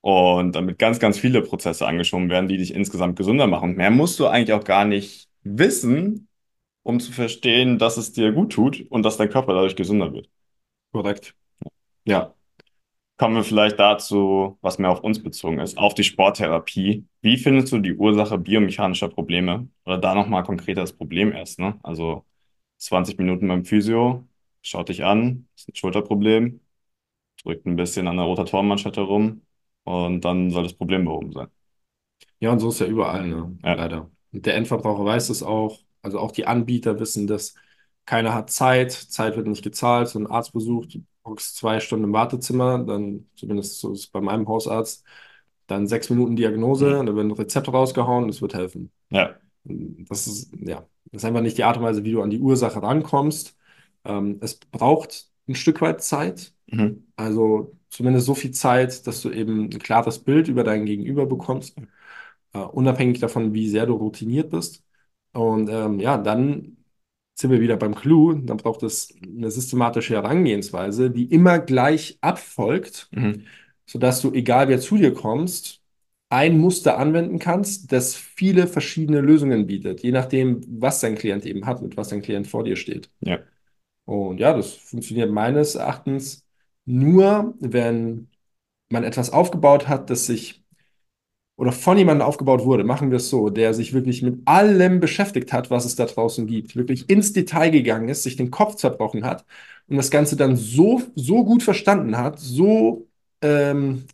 Und 0.00 0.54
damit 0.56 0.78
ganz, 0.78 1.00
ganz 1.00 1.18
viele 1.18 1.42
Prozesse 1.42 1.86
angeschoben 1.86 2.30
werden, 2.30 2.48
die 2.48 2.58
dich 2.58 2.74
insgesamt 2.74 3.16
gesünder 3.16 3.46
machen. 3.46 3.76
Mehr 3.76 3.90
musst 3.90 4.20
du 4.20 4.26
eigentlich 4.26 4.52
auch 4.54 4.64
gar 4.64 4.84
nicht 4.84 5.28
wissen, 5.44 6.28
um 6.82 7.00
zu 7.00 7.12
verstehen, 7.12 7.78
dass 7.78 7.96
es 7.98 8.12
dir 8.12 8.32
gut 8.32 8.52
tut 8.52 8.82
und 8.90 9.04
dass 9.04 9.16
dein 9.18 9.30
Körper 9.30 9.54
dadurch 9.54 9.76
gesünder 9.76 10.12
wird. 10.12 10.28
Korrekt. 10.94 11.34
Ja. 12.04 12.34
Kommen 13.16 13.34
wir 13.34 13.42
vielleicht 13.42 13.80
dazu, 13.80 14.58
was 14.60 14.78
mehr 14.78 14.90
auf 14.90 15.00
uns 15.00 15.20
bezogen 15.20 15.58
ist, 15.58 15.76
auf 15.76 15.94
die 15.94 16.04
Sporttherapie. 16.04 17.04
Wie 17.20 17.36
findest 17.36 17.72
du 17.72 17.80
die 17.80 17.94
Ursache 17.94 18.38
biomechanischer 18.38 19.08
Probleme? 19.08 19.68
Oder 19.84 19.98
da 19.98 20.14
nochmal 20.14 20.44
konkreter 20.44 20.82
das 20.82 20.92
Problem 20.92 21.32
erst, 21.32 21.58
ne? 21.58 21.80
Also 21.82 22.24
20 22.78 23.18
Minuten 23.18 23.48
beim 23.48 23.64
Physio, 23.64 24.24
schaut 24.62 24.88
dich 24.88 25.04
an, 25.04 25.48
ist 25.56 25.68
ein 25.68 25.74
Schulterproblem, 25.74 26.60
drückt 27.42 27.66
ein 27.66 27.76
bisschen 27.76 28.06
an 28.06 28.16
der 28.16 28.26
Rotatorenmanschette 28.26 29.00
rum 29.00 29.42
und 29.82 30.24
dann 30.24 30.50
soll 30.50 30.62
das 30.62 30.74
Problem 30.74 31.06
behoben 31.06 31.32
sein. 31.32 31.48
Ja, 32.38 32.52
und 32.52 32.60
so 32.60 32.68
ist 32.68 32.78
ja 32.78 32.86
überall, 32.86 33.26
ne? 33.26 33.58
Ja. 33.64 33.74
Leider. 33.74 34.10
Und 34.32 34.46
der 34.46 34.54
Endverbraucher 34.54 35.04
weiß 35.04 35.30
es 35.30 35.42
auch. 35.42 35.80
Also 36.02 36.20
auch 36.20 36.30
die 36.30 36.46
Anbieter 36.46 37.00
wissen 37.00 37.26
das 37.26 37.54
keiner 38.06 38.34
hat 38.34 38.50
Zeit, 38.50 38.92
Zeit 38.92 39.36
wird 39.36 39.46
nicht 39.46 39.64
gezahlt, 39.64 40.08
so 40.08 40.18
ein 40.18 40.26
Arztbesuch, 40.26 40.86
du 40.86 41.04
hockst 41.24 41.56
zwei 41.56 41.80
Stunden 41.80 42.04
im 42.04 42.12
Wartezimmer, 42.12 42.78
dann 42.78 43.26
zumindest 43.36 43.80
so 43.80 43.92
ist 43.92 44.00
es 44.00 44.06
bei 44.08 44.20
meinem 44.20 44.46
Hausarzt, 44.48 45.04
dann 45.66 45.86
sechs 45.86 46.10
Minuten 46.10 46.36
Diagnose, 46.36 47.02
mhm. 47.02 47.06
dann 47.06 47.16
wird 47.16 47.26
ein 47.26 47.30
Rezept 47.32 47.68
rausgehauen, 47.72 48.28
das 48.28 48.42
wird 48.42 48.54
helfen. 48.54 48.90
Ja. 49.10 49.34
Das 49.64 50.26
ist, 50.26 50.52
ja, 50.60 50.86
das 51.06 51.22
ist 51.22 51.24
einfach 51.24 51.40
nicht 51.40 51.56
die 51.56 51.64
Art 51.64 51.78
und 51.78 51.84
Weise, 51.84 52.04
wie 52.04 52.12
du 52.12 52.22
an 52.22 52.30
die 52.30 52.40
Ursache 52.40 52.82
rankommst. 52.82 53.56
Ähm, 54.04 54.38
es 54.42 54.56
braucht 54.56 55.30
ein 55.48 55.54
Stück 55.54 55.80
weit 55.80 56.02
Zeit, 56.02 56.52
mhm. 56.66 57.06
also 57.16 57.74
zumindest 57.88 58.26
so 58.26 58.34
viel 58.34 58.50
Zeit, 58.50 59.06
dass 59.06 59.22
du 59.22 59.30
eben 59.30 59.64
ein 59.64 59.78
klares 59.78 60.18
Bild 60.18 60.48
über 60.48 60.64
dein 60.64 60.84
Gegenüber 60.84 61.24
bekommst, 61.24 61.76
äh, 62.52 62.58
unabhängig 62.58 63.20
davon, 63.20 63.54
wie 63.54 63.68
sehr 63.68 63.86
du 63.86 63.94
routiniert 63.94 64.50
bist. 64.50 64.82
Und 65.32 65.68
ähm, 65.70 66.00
ja, 66.00 66.18
dann 66.18 66.76
sind 67.34 67.50
wir 67.50 67.60
wieder 67.60 67.76
beim 67.76 67.94
Clou, 67.94 68.32
dann 68.34 68.56
braucht 68.56 68.82
es 68.82 69.12
eine 69.22 69.50
systematische 69.50 70.14
Herangehensweise, 70.14 71.10
die 71.10 71.24
immer 71.24 71.58
gleich 71.58 72.18
abfolgt, 72.20 73.08
mhm. 73.12 73.42
sodass 73.86 74.20
du, 74.20 74.32
egal 74.32 74.68
wer 74.68 74.80
zu 74.80 74.96
dir 74.96 75.12
kommst, 75.12 75.80
ein 76.28 76.58
Muster 76.58 76.98
anwenden 76.98 77.38
kannst, 77.38 77.92
das 77.92 78.14
viele 78.14 78.66
verschiedene 78.66 79.20
Lösungen 79.20 79.66
bietet, 79.66 80.02
je 80.02 80.12
nachdem, 80.12 80.60
was 80.80 81.00
dein 81.00 81.16
Klient 81.16 81.44
eben 81.46 81.66
hat, 81.66 81.82
mit 81.82 81.96
was 81.96 82.08
dein 82.08 82.22
Klient 82.22 82.46
vor 82.46 82.64
dir 82.64 82.76
steht. 82.76 83.10
Ja. 83.20 83.40
Und 84.04 84.38
ja, 84.38 84.52
das 84.52 84.72
funktioniert 84.72 85.30
meines 85.30 85.74
Erachtens 85.74 86.44
nur, 86.84 87.54
wenn 87.60 88.28
man 88.90 89.04
etwas 89.04 89.30
aufgebaut 89.30 89.88
hat, 89.88 90.10
das 90.10 90.26
sich 90.26 90.63
oder 91.56 91.72
von 91.72 91.96
jemandem 91.98 92.26
aufgebaut 92.26 92.64
wurde, 92.64 92.84
machen 92.84 93.10
wir 93.10 93.18
es 93.18 93.30
so, 93.30 93.48
der 93.50 93.74
sich 93.74 93.92
wirklich 93.92 94.22
mit 94.22 94.46
allem 94.46 95.00
beschäftigt 95.00 95.52
hat, 95.52 95.70
was 95.70 95.84
es 95.84 95.96
da 95.96 96.06
draußen 96.06 96.46
gibt, 96.46 96.76
wirklich 96.76 97.08
ins 97.08 97.32
Detail 97.32 97.70
gegangen 97.70 98.08
ist, 98.08 98.24
sich 98.24 98.36
den 98.36 98.50
Kopf 98.50 98.76
zerbrochen 98.76 99.24
hat 99.24 99.44
und 99.88 99.96
das 99.96 100.10
Ganze 100.10 100.36
dann 100.36 100.56
so, 100.56 101.02
so 101.14 101.44
gut 101.44 101.62
verstanden 101.62 102.18
hat, 102.18 102.40
so, 102.40 103.08
ähm, 103.42 104.04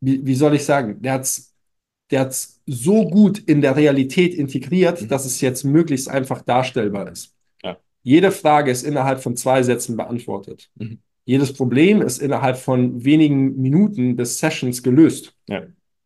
wie, 0.00 0.24
wie 0.26 0.34
soll 0.34 0.54
ich 0.54 0.64
sagen, 0.64 1.02
der 1.02 1.12
hat 1.14 1.22
es 1.22 1.56
der 2.10 2.20
hat's 2.20 2.60
so 2.66 3.08
gut 3.08 3.38
in 3.38 3.60
der 3.60 3.76
Realität 3.76 4.34
integriert, 4.34 5.02
mhm. 5.02 5.08
dass 5.08 5.24
es 5.24 5.40
jetzt 5.40 5.64
möglichst 5.64 6.08
einfach 6.08 6.42
darstellbar 6.42 7.10
ist. 7.10 7.34
Ja. 7.62 7.78
Jede 8.02 8.30
Frage 8.30 8.70
ist 8.70 8.84
innerhalb 8.84 9.20
von 9.20 9.36
zwei 9.36 9.62
Sätzen 9.62 9.96
beantwortet. 9.96 10.70
Mhm. 10.76 11.00
Jedes 11.26 11.52
Problem 11.52 12.02
ist 12.02 12.22
innerhalb 12.22 12.56
von 12.56 13.04
wenigen 13.04 13.60
Minuten 13.60 14.14
bis 14.14 14.38
Sessions 14.38 14.82
gelöst. 14.82 15.34
Ja. 15.48 15.64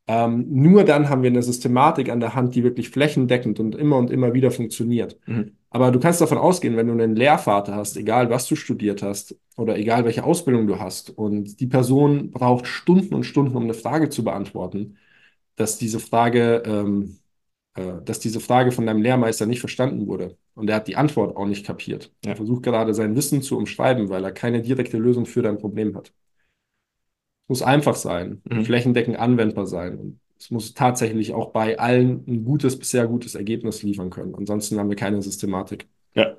Ähm, 0.09 0.47
nur 0.49 0.83
dann 0.83 1.09
haben 1.09 1.23
wir 1.23 1.31
eine 1.31 1.43
Systematik 1.43 2.09
an 2.09 2.21
der 2.21 2.35
Hand, 2.35 2.55
die 2.55 2.65
wirklich 2.65 2.89
flächendeckend 2.89 3.61
und 3.61 3.75
immer 3.75 3.99
und 3.99 4.11
immer 4.11 4.33
wieder 4.33 4.51
funktioniert. 4.51 5.19
Mhm. 5.27 5.53
Aber 5.69 5.93
du 5.93 6.01
kannst 6.01 6.23
davon 6.23 6.39
ausgehen, 6.39 6.77
wenn 6.77 6.89
du 6.89 6.95
einen 6.95 7.15
Lehrvater 7.15 7.77
hast, 7.77 7.97
egal 7.97 8.31
was 8.31 8.49
du 8.49 8.57
studiert 8.57 9.03
hast 9.03 9.37
oder 9.57 9.79
egal 9.79 10.05
welche 10.05 10.25
Ausbildung 10.25 10.67
du 10.67 10.81
hast, 10.81 11.11
und 11.11 11.61
die 11.61 11.67
Person 11.67 12.31
braucht 12.33 12.67
Stunden 12.67 13.15
und 13.15 13.25
Stunden, 13.25 13.55
um 13.55 13.65
eine 13.65 13.75
Frage 13.75 14.09
zu 14.09 14.25
beantworten, 14.25 14.97
dass 15.55 15.79
diese 15.79 16.01
Frage, 16.01 16.63
ähm, 16.65 17.03
äh, 17.05 17.30
dass 17.75 18.19
diese 18.19 18.41
Frage 18.41 18.73
von 18.73 18.87
deinem 18.87 19.03
Lehrmeister 19.03 19.47
nicht 19.47 19.61
verstanden 19.61 20.07
wurde. 20.07 20.37
Und 20.55 20.69
er 20.69 20.77
hat 20.77 20.89
die 20.89 20.97
Antwort 20.97 21.37
auch 21.37 21.47
nicht 21.47 21.65
kapiert. 21.65 22.13
Ja. 22.25 22.33
Er 22.33 22.37
versucht 22.37 22.63
gerade 22.63 22.95
sein 22.95 23.15
Wissen 23.17 23.43
zu 23.43 23.57
umschreiben, 23.57 24.09
weil 24.09 24.25
er 24.25 24.33
keine 24.33 24.63
direkte 24.63 24.99
Lösung 24.99 25.27
für 25.27 25.43
dein 25.43 25.59
Problem 25.59 25.97
hat. 25.97 26.09
Es 26.09 27.49
muss 27.49 27.63
einfach 27.63 27.95
sein, 27.95 28.43
mhm. 28.45 28.65
flächendeckend 28.65 29.19
anwendbar 29.19 29.67
sein. 29.67 29.99
Und 29.99 30.21
es 30.39 30.51
muss 30.51 30.75
tatsächlich 30.75 31.33
auch 31.33 31.53
bei 31.53 31.79
allen 31.79 32.25
ein 32.27 32.45
gutes, 32.45 32.79
bisher 32.79 33.07
gutes 33.07 33.35
Ergebnis 33.35 33.83
liefern 33.83 34.11
können. 34.11 34.35
Ansonsten 34.35 34.79
haben 34.79 34.89
wir 34.89 34.97
keine 34.97 35.23
Systematik. 35.23 35.89
Ja. 36.15 36.37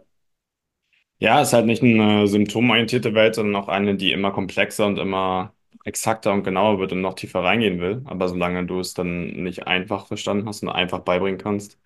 Ja, 1.19 1.41
es 1.41 1.49
ist 1.49 1.53
halt 1.53 1.67
nicht 1.67 1.83
eine 1.83 2.27
symptomorientierte 2.27 3.13
Welt, 3.13 3.35
sondern 3.35 3.61
auch 3.61 3.67
eine, 3.67 3.95
die 3.95 4.11
immer 4.11 4.31
komplexer 4.31 4.87
und 4.87 4.97
immer 4.97 5.53
exakter 5.83 6.33
und 6.33 6.43
genauer 6.43 6.79
wird 6.79 6.91
und 6.91 7.01
noch 7.01 7.15
tiefer 7.15 7.43
reingehen 7.43 7.79
will. 7.79 8.01
Aber 8.05 8.27
solange 8.29 8.65
du 8.65 8.79
es 8.79 8.93
dann 8.93 9.27
nicht 9.43 9.67
einfach 9.67 10.07
verstanden 10.07 10.47
hast 10.47 10.63
und 10.63 10.69
einfach 10.69 10.99
beibringen 10.99 11.39
kannst, 11.39 11.79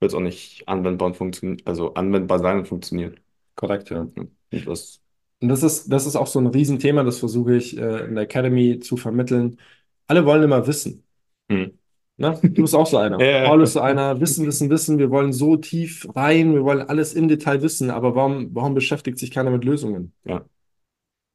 wird 0.00 0.12
es 0.12 0.14
auch 0.14 0.20
nicht 0.20 0.68
anwendbar 0.68 1.08
und 1.08 1.16
funktionieren, 1.16 1.62
also 1.64 1.94
anwendbar 1.94 2.38
sein 2.38 2.58
und 2.58 2.68
funktionieren. 2.68 3.20
Korrekt, 3.54 3.90
ja. 3.90 4.00
Und 4.00 4.30
das, 4.50 5.00
und 5.40 5.48
das 5.48 5.62
ist, 5.62 5.88
das 5.88 6.06
ist 6.06 6.16
auch 6.16 6.26
so 6.26 6.38
ein 6.40 6.46
Riesenthema, 6.46 7.04
das 7.04 7.18
versuche 7.18 7.56
ich 7.56 7.76
äh, 7.76 8.04
in 8.06 8.14
der 8.14 8.24
Academy 8.24 8.80
zu 8.80 8.96
vermitteln. 8.96 9.58
Alle 10.06 10.24
wollen 10.26 10.42
immer 10.42 10.66
wissen. 10.66 11.04
Hm. 11.50 11.78
Na, 12.16 12.30
du 12.34 12.62
bist 12.62 12.74
auch 12.74 12.86
so 12.86 12.98
einer. 12.98 13.18
Ja, 13.24 13.46
Paul 13.46 13.62
ist 13.62 13.72
so 13.72 13.80
einer. 13.80 14.20
Wissen, 14.20 14.46
wissen, 14.46 14.70
wissen. 14.70 14.98
Wir 14.98 15.10
wollen 15.10 15.32
so 15.32 15.56
tief 15.56 16.06
rein. 16.14 16.54
Wir 16.54 16.62
wollen 16.64 16.82
alles 16.82 17.14
im 17.14 17.26
Detail 17.28 17.62
wissen. 17.62 17.90
Aber 17.90 18.14
warum, 18.14 18.54
warum 18.54 18.74
beschäftigt 18.74 19.18
sich 19.18 19.30
keiner 19.30 19.50
mit 19.50 19.64
Lösungen? 19.64 20.12
Ja. 20.24 20.44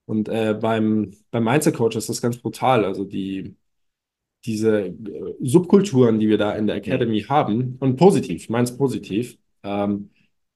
Und 0.09 0.27
äh, 0.27 0.57
beim, 0.59 1.13
beim 1.29 1.43
Mindset-Coach 1.43 1.95
ist 1.95 2.09
das 2.09 2.19
ganz 2.19 2.37
brutal. 2.37 2.83
Also 2.83 3.03
die, 3.03 3.55
diese 4.43 4.87
äh, 4.87 4.93
Subkulturen, 5.39 6.19
die 6.19 6.27
wir 6.27 6.39
da 6.39 6.53
in 6.53 6.65
der 6.65 6.77
Academy 6.77 7.19
ja. 7.19 7.29
haben, 7.29 7.77
und 7.79 7.95
positiv, 7.95 8.41
ich 8.41 8.49
meine 8.49 8.63
es 8.63 8.75
positiv, 8.75 9.37
ähm, 9.61 10.09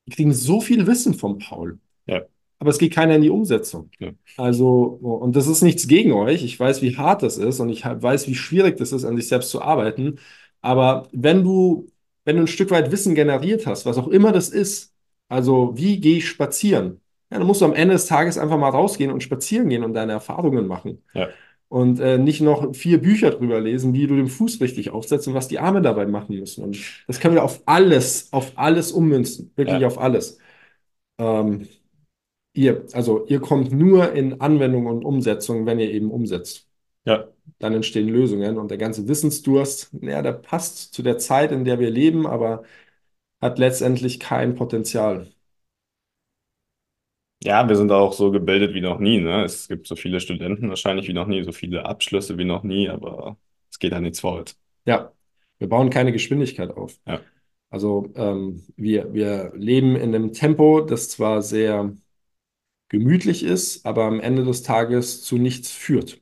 die 0.08 0.12
kriegen 0.12 0.34
so 0.34 0.60
viel 0.60 0.88
Wissen 0.88 1.14
vom 1.14 1.38
Paul. 1.38 1.78
Ja. 2.08 2.24
Aber 2.58 2.72
es 2.72 2.80
geht 2.80 2.94
keiner 2.94 3.16
in 3.16 3.22
die 3.22 3.30
Umsetzung. 3.30 3.92
Ja. 4.00 4.10
Also, 4.38 4.86
und 4.86 5.36
das 5.36 5.46
ist 5.46 5.62
nichts 5.62 5.88
gegen 5.88 6.14
euch. 6.14 6.44
Ich 6.44 6.60
weiß, 6.60 6.82
wie 6.82 6.98
hart 6.98 7.22
das 7.22 7.38
ist 7.38 7.60
und 7.60 7.70
ich 7.70 7.86
weiß, 7.86 8.28
wie 8.28 8.36
schwierig 8.36 8.78
das 8.78 8.92
ist, 8.92 9.06
an 9.06 9.18
sich 9.18 9.28
selbst 9.28 9.52
zu 9.52 9.62
arbeiten. 9.62 10.18
Aber 10.62 11.10
wenn 11.12 11.44
du, 11.44 11.92
wenn 12.26 12.38
du 12.38 12.42
ein 12.42 12.48
Stück 12.48 12.72
weit 12.72 12.92
Wissen 12.92 13.14
generiert 13.14 13.68
hast, 13.68 13.86
was 13.86 14.00
auch 14.00 14.08
immer 14.08 14.32
das 14.32 14.50
ist, 14.50 14.96
also 15.30 15.74
wie 15.78 16.00
gehe 16.00 16.18
ich 16.18 16.28
spazieren? 16.28 17.03
Ja, 17.34 17.40
dann 17.40 17.48
musst 17.48 17.62
du 17.62 17.66
am 17.66 17.74
Ende 17.74 17.96
des 17.96 18.06
Tages 18.06 18.38
einfach 18.38 18.60
mal 18.60 18.70
rausgehen 18.70 19.12
und 19.12 19.24
spazieren 19.24 19.68
gehen 19.68 19.84
und 19.84 19.96
deine 19.96 20.12
Erfahrungen 20.12 20.68
machen. 20.68 21.02
Ja. 21.16 21.30
Und 21.68 22.00
äh, 22.00 22.20
nicht 22.20 22.42
noch 22.42 22.76
vier 22.76 23.02
Bücher 23.02 23.32
drüber 23.32 23.60
lesen, 23.60 23.96
wie 23.96 24.06
du 24.06 24.16
den 24.16 24.28
Fuß 24.28 24.62
richtig 24.62 24.92
aufsetzt 24.92 25.28
und 25.28 25.34
was 25.34 25.48
die 25.48 25.58
Arme 25.58 25.82
dabei 25.82 26.06
machen 26.06 26.38
müssen. 26.38 26.64
Und 26.64 26.78
das 27.08 27.20
können 27.20 27.34
wir 27.34 27.44
auf 27.44 27.64
alles, 27.66 28.32
auf 28.32 28.52
alles 28.56 28.92
ummünzen. 28.92 29.52
Wirklich 29.56 29.82
ja. 29.82 29.88
auf 29.88 29.98
alles. 29.98 30.38
Ähm, 31.18 31.68
ihr, 32.54 32.86
also 32.94 33.26
ihr 33.26 33.40
kommt 33.40 33.72
nur 33.72 34.14
in 34.14 34.40
Anwendung 34.40 34.86
und 34.86 35.04
Umsetzung, 35.04 35.66
wenn 35.66 35.80
ihr 35.80 35.90
eben 35.90 36.12
umsetzt. 36.12 36.68
Ja. 37.04 37.30
Dann 37.58 37.74
entstehen 37.74 38.10
Lösungen 38.10 38.60
und 38.60 38.70
der 38.70 38.78
ganze 38.78 39.08
Wissensdurst, 39.08 39.90
ja, 40.02 40.22
der 40.22 40.34
passt 40.34 40.94
zu 40.94 41.02
der 41.02 41.18
Zeit, 41.18 41.52
in 41.52 41.66
der 41.66 41.80
wir 41.80 41.90
leben, 41.90 42.28
aber 42.28 42.62
hat 43.42 43.58
letztendlich 43.58 44.20
kein 44.20 44.54
Potenzial. 44.54 45.32
Ja, 47.44 47.68
wir 47.68 47.76
sind 47.76 47.92
auch 47.92 48.14
so 48.14 48.32
gebildet 48.32 48.74
wie 48.74 48.82
noch 48.82 49.00
nie. 49.00 49.20
Ne? 49.20 49.44
Es 49.44 49.68
gibt 49.68 49.88
so 49.88 49.96
viele 49.96 50.20
Studenten 50.20 50.70
wahrscheinlich 50.70 51.08
wie 51.08 51.14
noch 51.14 51.28
nie, 51.28 51.44
so 51.44 51.52
viele 51.52 51.86
Abschlüsse 51.86 52.38
wie 52.38 52.46
noch 52.46 52.64
nie, 52.64 52.90
aber 52.90 53.38
es 53.70 53.80
geht 53.80 53.92
halt 53.94 54.04
nichts 54.04 54.22
vorwärts. 54.22 54.58
Ja, 54.86 55.12
wir 55.60 55.68
bauen 55.68 55.90
keine 55.90 56.12
Geschwindigkeit 56.12 56.72
auf. 56.72 56.98
Ja. 57.06 57.20
Also 57.70 58.12
ähm, 58.16 58.64
wir, 58.76 59.14
wir 59.14 59.52
leben 59.56 59.96
in 59.96 60.14
einem 60.14 60.32
Tempo, 60.32 60.82
das 60.82 61.10
zwar 61.10 61.42
sehr 61.42 61.94
gemütlich 62.90 63.44
ist, 63.44 63.86
aber 63.86 64.04
am 64.04 64.20
Ende 64.20 64.44
des 64.44 64.62
Tages 64.62 65.24
zu 65.24 65.38
nichts 65.38 65.72
führt. 65.72 66.22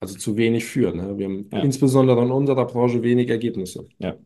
Also 0.00 0.18
zu 0.18 0.36
wenig 0.36 0.64
führt. 0.64 0.94
Ne? 0.96 1.16
Wir 1.16 1.26
haben 1.26 1.48
ja. 1.50 1.60
insbesondere 1.60 2.22
in 2.22 2.30
unserer 2.30 2.66
Branche 2.66 3.02
wenig 3.02 3.30
Ergebnisse. 3.30 3.88
Ja. 3.98 4.16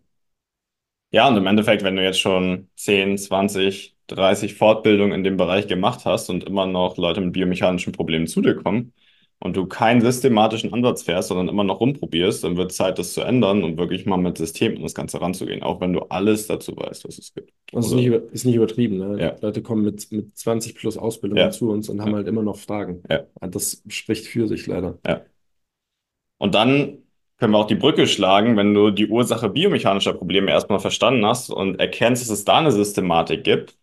Ja, 1.16 1.28
und 1.28 1.36
im 1.38 1.46
Endeffekt, 1.46 1.82
wenn 1.82 1.96
du 1.96 2.02
jetzt 2.02 2.20
schon 2.20 2.68
10, 2.76 3.16
20, 3.16 3.96
30 4.08 4.54
Fortbildungen 4.54 5.14
in 5.14 5.24
dem 5.24 5.38
Bereich 5.38 5.66
gemacht 5.66 6.04
hast 6.04 6.28
und 6.28 6.44
immer 6.44 6.66
noch 6.66 6.98
Leute 6.98 7.22
mit 7.22 7.32
biomechanischen 7.32 7.94
Problemen 7.94 8.26
zu 8.26 8.42
dir 8.42 8.54
kommen 8.54 8.92
und 9.38 9.56
du 9.56 9.64
keinen 9.64 10.02
systematischen 10.02 10.74
Ansatz 10.74 11.04
fährst, 11.04 11.28
sondern 11.28 11.48
immer 11.48 11.64
noch 11.64 11.80
rumprobierst, 11.80 12.44
dann 12.44 12.58
wird 12.58 12.70
Zeit, 12.70 12.98
das 12.98 13.14
zu 13.14 13.22
ändern 13.22 13.64
und 13.64 13.78
wirklich 13.78 14.04
mal 14.04 14.18
mit 14.18 14.36
System 14.36 14.76
an 14.76 14.82
das 14.82 14.94
Ganze 14.94 15.18
ranzugehen, 15.18 15.62
auch 15.62 15.80
wenn 15.80 15.94
du 15.94 16.00
alles 16.00 16.48
dazu 16.48 16.76
weißt, 16.76 17.08
was 17.08 17.16
es 17.16 17.32
gibt. 17.32 17.50
Das 17.72 17.86
ist 17.86 17.94
nicht, 17.94 18.08
ist 18.08 18.44
nicht 18.44 18.56
übertrieben. 18.56 18.98
Ne? 18.98 19.18
Ja. 19.18 19.36
Leute 19.40 19.62
kommen 19.62 19.84
mit, 19.86 20.12
mit 20.12 20.36
20 20.36 20.74
plus 20.74 20.98
Ausbildungen 20.98 21.40
ja. 21.40 21.50
zu 21.50 21.70
uns 21.70 21.88
und 21.88 22.02
haben 22.02 22.10
ja. 22.10 22.16
halt 22.16 22.28
immer 22.28 22.42
noch 22.42 22.58
Fragen. 22.58 23.02
Das 23.40 23.82
spricht 23.88 24.26
für 24.26 24.48
sich 24.48 24.66
leider. 24.66 24.98
Ja. 25.06 25.22
Und 26.36 26.54
dann 26.54 27.05
können 27.38 27.52
wir 27.52 27.58
auch 27.58 27.66
die 27.66 27.74
Brücke 27.74 28.06
schlagen, 28.06 28.56
wenn 28.56 28.74
du 28.74 28.90
die 28.90 29.08
Ursache 29.08 29.48
biomechanischer 29.50 30.14
Probleme 30.14 30.50
erstmal 30.50 30.80
verstanden 30.80 31.26
hast 31.26 31.50
und 31.50 31.78
erkennst, 31.80 32.22
dass 32.22 32.30
es 32.30 32.44
da 32.44 32.58
eine 32.58 32.72
Systematik 32.72 33.44
gibt, 33.44 33.76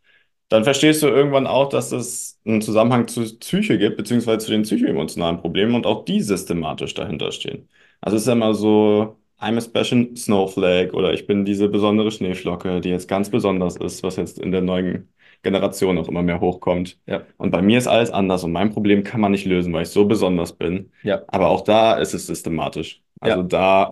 dann 0.50 0.64
verstehst 0.64 1.04
du 1.04 1.08
irgendwann 1.08 1.48
auch, 1.48 1.70
dass 1.70 1.92
es 1.92 2.40
einen 2.46 2.62
Zusammenhang 2.62 3.08
zur 3.08 3.26
Psyche 3.40 3.78
gibt, 3.78 3.98
beziehungsweise 3.98 4.40
zu 4.40 4.52
den 4.52 4.64
psychoemotionalen 4.64 5.40
Problemen 5.40 5.76
und 5.76 5.86
auch 5.86 6.06
die 6.06 6.22
systematisch 6.22 6.94
dahinter 6.94 7.32
stehen. 7.32 7.70
Also 8.02 8.18
es 8.18 8.24
ist 8.24 8.28
ja 8.28 8.34
immer 8.34 8.54
so, 8.54 9.18
I'm 9.40 9.58
a 9.58 9.62
special 9.62 10.16
snowflake 10.16 10.94
oder 10.94 11.14
ich 11.14 11.28
bin 11.28 11.46
diese 11.46 11.70
besondere 11.70 12.12
Schneeflocke, 12.12 12.82
die 12.82 12.90
jetzt 12.90 13.08
ganz 13.08 13.30
besonders 13.30 13.76
ist, 13.78 14.04
was 14.04 14.16
jetzt 14.16 14.40
in 14.40 14.52
der 14.52 14.62
neuen 14.62 15.10
Generation 15.44 15.98
auch 15.98 16.08
immer 16.08 16.24
mehr 16.24 16.40
hochkommt. 16.40 17.00
Ja. 17.06 17.24
Und 17.38 17.52
bei 17.52 17.62
mir 17.62 17.78
ist 17.78 17.88
alles 17.88 18.12
anders 18.12 18.44
und 18.44 18.54
mein 18.54 18.72
Problem 18.72 19.04
kann 19.04 19.22
man 19.22 19.32
nicht 19.34 19.46
lösen, 19.46 19.74
weil 19.74 19.84
ich 19.84 19.90
so 19.90 20.06
besonders 20.06 20.54
bin. 20.54 20.92
Ja. 21.04 21.22
Aber 21.28 21.50
auch 21.50 21.62
da 21.62 21.96
ist 21.96 22.14
es 22.14 22.28
systematisch. 22.28 23.03
Also 23.24 23.42
ja. 23.42 23.48
da 23.48 23.92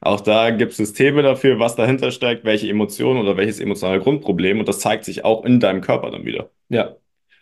auch 0.00 0.20
da 0.20 0.50
gibt 0.50 0.72
es 0.72 0.76
Systeme 0.78 1.22
dafür, 1.22 1.58
was 1.58 1.76
dahinter 1.76 2.10
steckt, 2.10 2.44
welche 2.44 2.68
Emotionen 2.68 3.20
oder 3.20 3.36
welches 3.36 3.60
emotionale 3.60 4.00
Grundproblem 4.00 4.60
und 4.60 4.68
das 4.68 4.78
zeigt 4.78 5.04
sich 5.04 5.24
auch 5.24 5.44
in 5.44 5.60
deinem 5.60 5.80
Körper 5.80 6.10
dann 6.10 6.24
wieder. 6.24 6.50
Ja, 6.68 6.96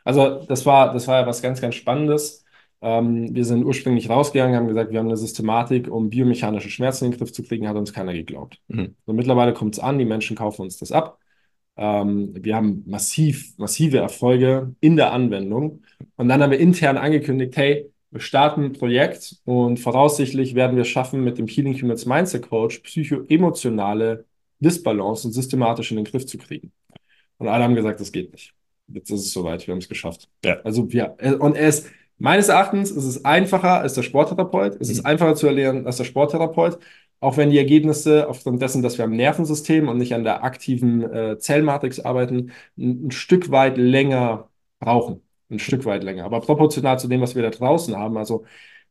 also 0.05 0.45
das 0.49 0.67
war, 0.67 0.93
das 0.93 1.07
war 1.09 1.21
ja 1.21 1.26
was 1.26 1.43
ganz, 1.43 1.61
ganz 1.61 1.75
Spannendes. 1.75 2.45
Ähm, 2.81 3.35
wir 3.35 3.45
sind 3.45 3.64
ursprünglich 3.64 4.11
rausgegangen, 4.11 4.57
haben 4.57 4.67
gesagt, 4.67 4.91
wir 4.91 4.99
haben 4.99 5.07
eine 5.07 5.17
Systematik, 5.17 5.88
um 5.88 6.11
biomechanische 6.11 6.71
Schmerzen 6.71 7.07
in 7.07 7.11
den 7.12 7.19
Griff 7.19 7.33
zu 7.33 7.45
kriegen, 7.45 7.69
hat 7.69 7.76
uns 7.76 7.93
keiner 7.93 8.12
geglaubt. 8.12 8.59
Mhm. 8.69 8.97
So, 9.07 9.12
mittlerweile 9.12 9.52
kommt 9.52 9.75
es 9.75 9.81
an, 9.81 9.99
die 9.99 10.05
Menschen 10.05 10.37
kaufen 10.37 10.62
uns 10.62 10.79
das 10.79 10.91
ab. 10.91 11.19
Ähm, 11.76 12.33
wir 12.35 12.57
haben 12.57 12.83
massiv, 12.87 13.57
massive 13.57 13.99
Erfolge 13.99 14.75
in 14.81 14.97
der 14.97 15.12
Anwendung. 15.12 15.83
Und 16.17 16.29
dann 16.29 16.43
haben 16.43 16.50
wir 16.50 16.59
intern 16.59 16.97
angekündigt, 16.97 17.57
hey, 17.57 17.92
wir 18.12 18.21
starten 18.21 18.64
ein 18.64 18.73
Projekt 18.75 19.37
und 19.45 19.81
voraussichtlich 19.81 20.54
werden 20.54 20.76
wir 20.76 20.85
schaffen, 20.85 21.25
mit 21.25 21.38
dem 21.38 21.47
Healing 21.47 21.81
Humans 21.81 22.04
Mindset 22.04 22.49
Coach 22.49 22.81
psychoemotionale 22.81 24.26
Disbalance 24.61 25.33
systematisch 25.33 25.90
in 25.90 25.97
den 25.97 26.04
Griff 26.04 26.26
zu 26.26 26.37
kriegen. 26.37 26.73
Und 27.38 27.49
alle 27.49 27.64
haben 27.64 27.75
gesagt, 27.75 28.00
das 28.00 28.12
geht 28.12 28.31
nicht. 28.33 28.54
Jetzt 28.88 29.11
ist 29.11 29.21
es 29.21 29.33
soweit, 29.33 29.66
wir 29.66 29.73
haben 29.73 29.78
es 29.78 29.88
geschafft. 29.88 30.28
Ja. 30.45 30.61
Also 30.62 30.92
wir, 30.92 31.16
und 31.40 31.57
er 31.57 31.69
ist, 31.69 31.90
meines 32.19 32.49
Erachtens 32.49 32.90
ist 32.90 33.04
es 33.04 33.25
einfacher 33.25 33.81
als 33.81 33.95
der 33.95 34.02
Sporttherapeut. 34.02 34.76
Es 34.78 34.88
mhm. 34.88 34.92
ist 34.92 35.07
einfacher 35.07 35.35
zu 35.35 35.47
erlernen 35.47 35.87
als 35.87 35.97
der 35.97 36.04
Sporttherapeut. 36.04 36.78
Auch 37.19 37.38
wenn 37.38 37.50
die 37.50 37.59
Ergebnisse 37.59 38.28
aufgrund 38.28 38.61
dessen, 38.61 38.83
dass 38.83 38.99
wir 38.99 39.07
am 39.07 39.16
Nervensystem 39.16 39.88
und 39.88 39.97
nicht 39.97 40.12
an 40.12 40.25
der 40.25 40.45
aktiven 40.45 41.02
äh, 41.02 41.38
Zellmatrix 41.38 42.00
arbeiten, 42.00 42.52
ein, 42.76 43.07
ein 43.07 43.11
Stück 43.11 43.50
weit 43.50 43.78
länger 43.78 44.50
brauchen 44.81 45.23
ein 45.53 45.59
Stück 45.59 45.85
weit 45.85 46.03
länger. 46.03 46.25
Aber 46.25 46.41
proportional 46.41 46.99
zu 46.99 47.09
dem, 47.09 47.21
was 47.21 47.35
wir 47.35 47.43
da 47.43 47.51
draußen 47.51 47.97
haben, 47.97 48.17
also 48.17 48.45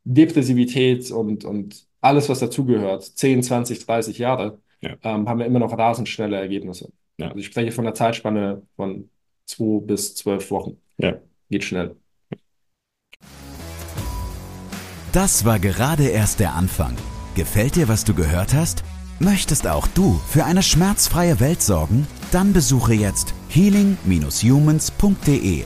Depressivität 0.03 1.11
und, 1.11 1.45
und 1.45 1.85
alles, 2.01 2.29
was 2.29 2.39
dazugehört, 2.39 3.03
10, 3.03 3.43
20, 3.43 3.85
30 3.85 4.17
Jahre, 4.17 4.59
ja. 4.81 4.95
ähm, 5.03 5.29
haben 5.29 5.39
wir 5.39 5.45
immer 5.45 5.59
noch 5.59 5.77
rasend 5.77 6.09
schnelle 6.09 6.37
Ergebnisse. 6.37 6.91
Ja. 7.17 7.27
Also 7.27 7.39
ich 7.39 7.45
spreche 7.45 7.71
von 7.71 7.85
einer 7.85 7.93
Zeitspanne 7.93 8.63
von 8.75 9.09
zwei 9.45 9.79
bis 9.81 10.15
zwölf 10.15 10.49
Wochen. 10.51 10.77
Ja. 10.97 11.19
Geht 11.49 11.63
schnell. 11.63 11.95
Das 15.11 15.45
war 15.45 15.59
gerade 15.59 16.07
erst 16.07 16.39
der 16.39 16.55
Anfang. 16.55 16.95
Gefällt 17.35 17.75
dir, 17.75 17.89
was 17.89 18.05
du 18.05 18.13
gehört 18.13 18.53
hast? 18.53 18.83
Möchtest 19.19 19.67
auch 19.67 19.87
du 19.87 20.13
für 20.27 20.45
eine 20.45 20.63
schmerzfreie 20.63 21.39
Welt 21.39 21.61
sorgen? 21.61 22.07
Dann 22.31 22.53
besuche 22.53 22.93
jetzt 22.93 23.33
healing-humans.de 23.49 25.65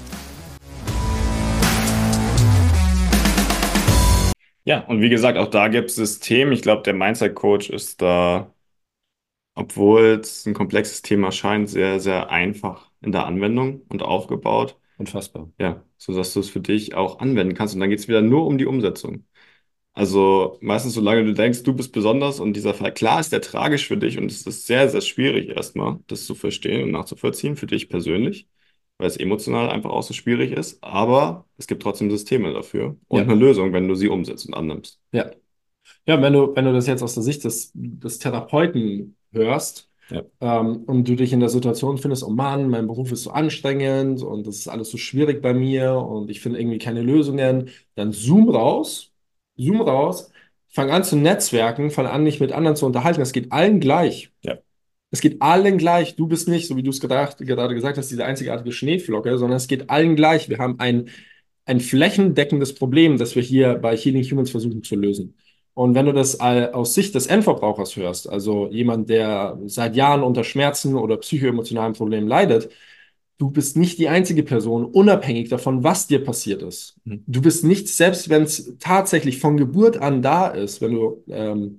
Ja, 4.71 4.85
und 4.87 5.01
wie 5.01 5.09
gesagt, 5.09 5.37
auch 5.37 5.47
da 5.49 5.67
gibt 5.67 5.89
es 5.89 5.95
System. 5.97 6.51
Ich 6.53 6.61
glaube, 6.61 6.81
der 6.83 6.93
Mindset 6.93 7.35
Coach 7.35 7.69
ist 7.69 8.01
da, 8.01 8.53
obwohl 9.53 10.19
es 10.21 10.45
ein 10.45 10.53
komplexes 10.53 11.01
Thema 11.01 11.31
scheint, 11.31 11.69
sehr, 11.69 11.99
sehr 11.99 12.29
einfach 12.29 12.89
in 13.01 13.11
der 13.11 13.25
Anwendung 13.25 13.81
und 13.89 14.01
aufgebaut. 14.01 14.77
Unfassbar. 14.97 15.49
Ja, 15.59 15.83
sodass 15.97 16.33
du 16.33 16.39
es 16.39 16.49
für 16.49 16.61
dich 16.61 16.93
auch 16.95 17.19
anwenden 17.19 17.53
kannst. 17.53 17.73
Und 17.73 17.81
dann 17.81 17.89
geht 17.89 17.99
es 17.99 18.07
wieder 18.07 18.21
nur 18.21 18.45
um 18.47 18.57
die 18.57 18.65
Umsetzung. 18.65 19.25
Also 19.93 20.57
meistens, 20.61 20.93
solange 20.93 21.25
du 21.25 21.33
denkst, 21.33 21.63
du 21.63 21.73
bist 21.75 21.91
besonders 21.93 22.39
und 22.39 22.53
dieser 22.53 22.73
Fall, 22.73 22.93
klar 22.93 23.19
ist 23.19 23.33
der 23.33 23.41
tragisch 23.41 23.87
für 23.87 23.97
dich 23.97 24.17
und 24.17 24.31
es 24.31 24.47
ist 24.47 24.67
sehr, 24.67 24.89
sehr 24.89 25.01
schwierig 25.01 25.49
erstmal, 25.49 25.99
das 26.07 26.25
zu 26.25 26.35
verstehen 26.35 26.83
und 26.83 26.91
nachzuvollziehen, 26.91 27.57
für 27.57 27.67
dich 27.67 27.89
persönlich, 27.89 28.47
weil 29.01 29.07
es 29.07 29.17
emotional 29.17 29.69
einfach 29.69 29.89
auch 29.89 30.03
so 30.03 30.13
schwierig 30.13 30.51
ist. 30.51 30.81
Aber 30.83 31.45
es 31.57 31.67
gibt 31.67 31.81
trotzdem 31.83 32.09
Systeme 32.11 32.53
dafür 32.53 32.95
und 33.07 33.19
Ja. 33.19 33.23
eine 33.25 33.35
Lösung, 33.35 33.73
wenn 33.73 33.87
du 33.87 33.95
sie 33.95 34.07
umsetzt 34.09 34.45
und 34.47 34.53
annimmst. 34.53 34.99
Ja. 35.11 35.31
Ja, 36.07 36.21
wenn 36.21 36.33
du, 36.33 36.55
wenn 36.55 36.65
du 36.65 36.73
das 36.73 36.87
jetzt 36.87 37.03
aus 37.03 37.15
der 37.15 37.23
Sicht 37.23 37.43
des, 37.43 37.71
des 37.73 38.19
Therapeuten 38.19 39.15
hörst, 39.31 39.89
Ja. 40.09 40.23
ähm, 40.41 40.83
und 40.85 41.07
du 41.07 41.15
dich 41.15 41.33
in 41.33 41.39
der 41.39 41.49
Situation 41.49 41.97
findest, 41.97 42.23
oh 42.23 42.29
Mann, 42.29 42.69
mein 42.69 42.87
Beruf 42.87 43.11
ist 43.11 43.23
so 43.23 43.31
anstrengend 43.31 44.21
und 44.23 44.45
das 44.45 44.57
ist 44.57 44.67
alles 44.67 44.91
so 44.91 44.97
schwierig 44.97 45.41
bei 45.41 45.53
mir 45.53 45.95
und 45.95 46.29
ich 46.29 46.41
finde 46.41 46.59
irgendwie 46.59 46.79
keine 46.79 47.01
Lösungen, 47.01 47.69
dann 47.95 48.11
zoom 48.11 48.49
raus, 48.49 49.11
zoom 49.57 49.81
raus, 49.81 50.31
fang 50.67 50.89
an 50.91 51.03
zu 51.03 51.15
netzwerken, 51.17 51.91
fang 51.91 52.07
an, 52.07 52.25
dich 52.25 52.39
mit 52.39 52.51
anderen 52.51 52.75
zu 52.75 52.85
unterhalten. 52.85 53.19
Das 53.19 53.33
geht 53.33 53.51
allen 53.51 53.79
gleich. 53.79 54.31
Ja. 54.43 54.57
Es 55.11 55.21
geht 55.21 55.41
allen 55.41 55.77
gleich. 55.77 56.15
Du 56.15 56.27
bist 56.27 56.47
nicht, 56.47 56.67
so 56.67 56.77
wie 56.77 56.83
du 56.83 56.89
es 56.89 57.01
gerade 57.01 57.45
gesagt 57.45 57.97
hast, 57.97 58.09
diese 58.09 58.25
einzigartige 58.25 58.71
Schneeflocke, 58.71 59.37
sondern 59.37 59.57
es 59.57 59.67
geht 59.67 59.89
allen 59.89 60.15
gleich. 60.15 60.49
Wir 60.49 60.57
haben 60.57 60.79
ein, 60.79 61.09
ein 61.65 61.81
flächendeckendes 61.81 62.73
Problem, 62.75 63.17
das 63.17 63.35
wir 63.35 63.43
hier 63.43 63.75
bei 63.75 63.95
Healing 63.95 64.23
Humans 64.23 64.51
versuchen 64.51 64.83
zu 64.83 64.95
lösen. 64.95 65.35
Und 65.73 65.95
wenn 65.95 66.05
du 66.05 66.13
das 66.13 66.39
aus 66.39 66.93
Sicht 66.93 67.15
des 67.15 67.27
Endverbrauchers 67.27 67.95
hörst, 67.95 68.29
also 68.29 68.69
jemand, 68.71 69.09
der 69.09 69.57
seit 69.65 69.95
Jahren 69.95 70.23
unter 70.23 70.43
Schmerzen 70.43 70.95
oder 70.95 71.17
psychoemotionalen 71.17 71.93
Problemen 71.93 72.27
leidet, 72.27 72.69
du 73.37 73.49
bist 73.49 73.75
nicht 73.77 73.97
die 73.97 74.09
einzige 74.09 74.43
Person, 74.43 74.85
unabhängig 74.85 75.49
davon, 75.49 75.83
was 75.83 76.07
dir 76.07 76.23
passiert 76.23 76.61
ist. 76.61 76.95
Mhm. 77.05 77.23
Du 77.25 77.41
bist 77.41 77.63
nicht, 77.63 77.87
selbst 77.89 78.29
wenn 78.29 78.43
es 78.43 78.75
tatsächlich 78.79 79.39
von 79.39 79.57
Geburt 79.57 79.97
an 79.97 80.21
da 80.21 80.47
ist, 80.47 80.81
wenn 80.81 80.93
du 80.93 81.23
ähm, 81.27 81.77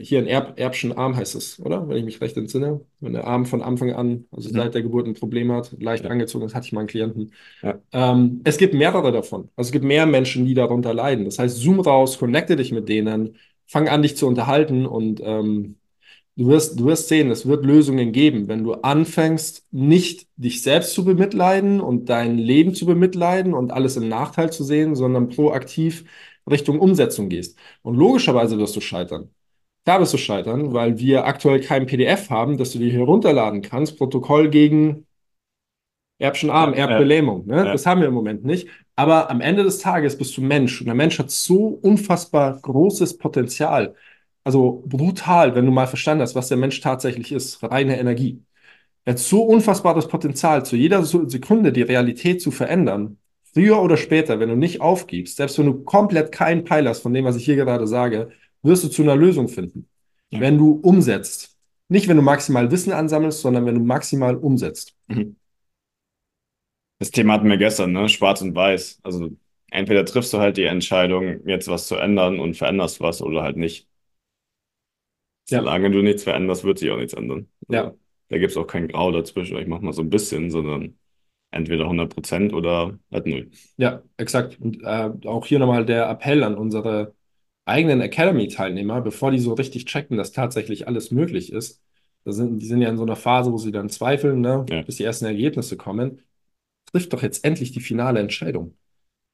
hier 0.00 0.18
einen 0.18 0.26
Erb, 0.26 0.58
Erbschen 0.58 0.92
Arm 0.92 1.14
heißt 1.16 1.36
es, 1.36 1.60
oder? 1.60 1.88
Wenn 1.88 1.98
ich 1.98 2.04
mich 2.04 2.20
recht 2.20 2.36
entsinne. 2.36 2.80
Wenn 3.00 3.12
der 3.12 3.26
Arm 3.26 3.46
von 3.46 3.62
Anfang 3.62 3.92
an, 3.92 4.24
also 4.32 4.48
Mhm. 4.48 4.54
seit 4.54 4.74
der 4.74 4.82
Geburt 4.82 5.06
ein 5.06 5.14
Problem 5.14 5.52
hat, 5.52 5.72
leicht 5.78 6.04
Ja. 6.04 6.10
angezogen, 6.10 6.44
das 6.44 6.54
hatte 6.54 6.66
ich 6.66 6.72
mal 6.72 6.80
einen 6.80 6.88
Klienten. 6.88 7.32
Ja. 7.62 7.78
Ähm, 7.92 8.40
es 8.44 8.56
gibt 8.58 8.74
mehrere 8.74 9.12
davon. 9.12 9.50
Also 9.54 9.68
es 9.68 9.72
gibt 9.72 9.84
mehr 9.84 10.06
Menschen, 10.06 10.44
die 10.46 10.54
darunter 10.54 10.92
leiden. 10.94 11.24
Das 11.26 11.38
heißt, 11.38 11.56
zoom 11.58 11.80
raus, 11.80 12.18
connecte 12.18 12.56
dich 12.56 12.72
mit 12.72 12.88
denen, 12.88 13.36
fang 13.66 13.88
an, 13.88 14.02
dich 14.02 14.16
zu 14.16 14.26
unterhalten 14.26 14.84
und 14.84 15.20
ähm, 15.22 15.76
du 16.36 16.48
wirst, 16.48 16.78
du 16.80 16.86
wirst 16.86 17.08
sehen, 17.08 17.30
es 17.30 17.46
wird 17.46 17.64
Lösungen 17.64 18.12
geben, 18.12 18.48
wenn 18.48 18.64
du 18.64 18.74
anfängst, 18.74 19.66
nicht 19.70 20.26
dich 20.36 20.62
selbst 20.62 20.92
zu 20.94 21.04
bemitleiden 21.04 21.80
und 21.80 22.08
dein 22.08 22.38
Leben 22.38 22.74
zu 22.74 22.86
bemitleiden 22.86 23.54
und 23.54 23.72
alles 23.72 23.96
im 23.96 24.08
Nachteil 24.08 24.50
zu 24.52 24.64
sehen, 24.64 24.96
sondern 24.96 25.28
proaktiv 25.28 26.04
Richtung 26.50 26.80
Umsetzung 26.80 27.28
gehst. 27.28 27.58
Und 27.82 27.96
logischerweise 27.96 28.58
wirst 28.58 28.74
du 28.76 28.80
scheitern. 28.80 29.30
Da 29.88 29.98
wirst 30.00 30.12
du 30.12 30.18
scheitern, 30.18 30.74
weil 30.74 30.98
wir 30.98 31.24
aktuell 31.24 31.60
kein 31.60 31.86
PDF 31.86 32.28
haben, 32.28 32.58
das 32.58 32.72
du 32.72 32.78
dir 32.78 32.90
hier 32.90 33.04
runterladen 33.04 33.62
kannst. 33.62 33.96
Protokoll 33.96 34.50
gegen 34.50 35.06
Erbschen 36.18 36.50
Arm. 36.50 36.74
Erbbelähmung. 36.74 37.46
Ne? 37.46 37.64
Das 37.64 37.86
haben 37.86 38.02
wir 38.02 38.08
im 38.08 38.12
Moment 38.12 38.44
nicht. 38.44 38.68
Aber 38.96 39.30
am 39.30 39.40
Ende 39.40 39.62
des 39.62 39.78
Tages 39.78 40.18
bist 40.18 40.36
du 40.36 40.42
Mensch 40.42 40.82
und 40.82 40.88
der 40.88 40.94
Mensch 40.94 41.18
hat 41.18 41.30
so 41.30 41.68
unfassbar 41.68 42.58
großes 42.60 43.16
Potenzial. 43.16 43.94
Also 44.44 44.84
brutal, 44.84 45.54
wenn 45.54 45.64
du 45.64 45.72
mal 45.72 45.86
verstanden 45.86 46.20
hast, 46.20 46.34
was 46.34 46.48
der 46.48 46.58
Mensch 46.58 46.82
tatsächlich 46.82 47.32
ist. 47.32 47.62
Reine 47.62 47.98
Energie. 47.98 48.42
Er 49.06 49.14
hat 49.14 49.20
so 49.20 49.42
unfassbares 49.42 50.06
Potenzial, 50.06 50.66
zu 50.66 50.76
jeder 50.76 51.02
Sekunde 51.02 51.72
die 51.72 51.80
Realität 51.80 52.42
zu 52.42 52.50
verändern. 52.50 53.16
Früher 53.54 53.80
oder 53.80 53.96
später, 53.96 54.38
wenn 54.38 54.50
du 54.50 54.56
nicht 54.56 54.82
aufgibst, 54.82 55.38
selbst 55.38 55.58
wenn 55.58 55.64
du 55.64 55.82
komplett 55.84 56.30
keinen 56.30 56.64
Peil 56.64 56.86
hast 56.86 57.00
von 57.00 57.14
dem, 57.14 57.24
was 57.24 57.36
ich 57.36 57.46
hier 57.46 57.56
gerade 57.56 57.86
sage, 57.86 58.28
wirst 58.62 58.84
du 58.84 58.88
zu 58.88 59.02
einer 59.02 59.16
Lösung 59.16 59.48
finden. 59.48 59.88
Ja. 60.30 60.40
Wenn 60.40 60.58
du 60.58 60.72
umsetzt. 60.72 61.56
Nicht, 61.88 62.08
wenn 62.08 62.16
du 62.16 62.22
maximal 62.22 62.70
Wissen 62.70 62.92
ansammelst, 62.92 63.40
sondern 63.40 63.64
wenn 63.64 63.76
du 63.76 63.80
maximal 63.80 64.36
umsetzt. 64.36 64.94
Das 66.98 67.10
Thema 67.10 67.34
hatten 67.34 67.48
wir 67.48 67.56
gestern, 67.56 67.92
ne? 67.92 68.08
Schwarz 68.08 68.42
und 68.42 68.54
Weiß. 68.54 69.00
Also 69.02 69.30
entweder 69.70 70.04
triffst 70.04 70.32
du 70.32 70.38
halt 70.38 70.56
die 70.56 70.64
Entscheidung, 70.64 71.46
jetzt 71.46 71.68
was 71.68 71.86
zu 71.86 71.96
ändern 71.96 72.40
und 72.40 72.56
veränderst 72.56 73.00
was 73.00 73.22
oder 73.22 73.42
halt 73.42 73.56
nicht. 73.56 73.88
Ja. 75.48 75.60
Solange 75.60 75.90
du 75.90 76.02
nichts 76.02 76.24
veränderst, 76.24 76.64
wird 76.64 76.78
sich 76.78 76.90
auch 76.90 76.98
nichts 76.98 77.14
ändern. 77.14 77.48
Also, 77.68 77.82
Ja. 77.84 77.94
Da 78.30 78.36
gibt 78.38 78.50
es 78.50 78.56
auch 78.58 78.66
kein 78.66 78.88
Grau 78.88 79.10
dazwischen. 79.10 79.56
Ich 79.56 79.66
mach 79.66 79.80
mal 79.80 79.94
so 79.94 80.02
ein 80.02 80.10
bisschen, 80.10 80.50
sondern 80.50 80.98
entweder 81.50 81.84
100 81.84 82.12
Prozent 82.12 82.52
oder 82.52 82.98
halt 83.10 83.26
null. 83.26 83.50
Ja, 83.78 84.02
exakt. 84.18 84.60
Und 84.60 84.82
äh, 84.82 85.10
auch 85.26 85.46
hier 85.46 85.58
nochmal 85.58 85.86
der 85.86 86.10
Appell 86.10 86.42
an 86.44 86.56
unsere 86.56 87.14
eigenen 87.68 88.00
Academy-Teilnehmer, 88.00 89.00
bevor 89.00 89.30
die 89.30 89.38
so 89.38 89.54
richtig 89.54 89.84
checken, 89.86 90.16
dass 90.16 90.32
tatsächlich 90.32 90.88
alles 90.88 91.10
möglich 91.10 91.52
ist. 91.52 91.80
Da 92.24 92.32
sind, 92.32 92.58
die 92.60 92.66
sind 92.66 92.82
ja 92.82 92.88
in 92.88 92.96
so 92.96 93.04
einer 93.04 93.16
Phase, 93.16 93.52
wo 93.52 93.58
sie 93.58 93.70
dann 93.72 93.88
zweifeln, 93.88 94.40
ne, 94.40 94.66
Ja. 94.68 94.82
bis 94.82 94.96
die 94.96 95.04
ersten 95.04 95.24
Ergebnisse 95.26 95.76
kommen. 95.76 96.22
Trifft 96.92 97.12
doch 97.12 97.22
jetzt 97.22 97.44
endlich 97.44 97.72
die 97.72 97.80
finale 97.80 98.20
Entscheidung. 98.20 98.74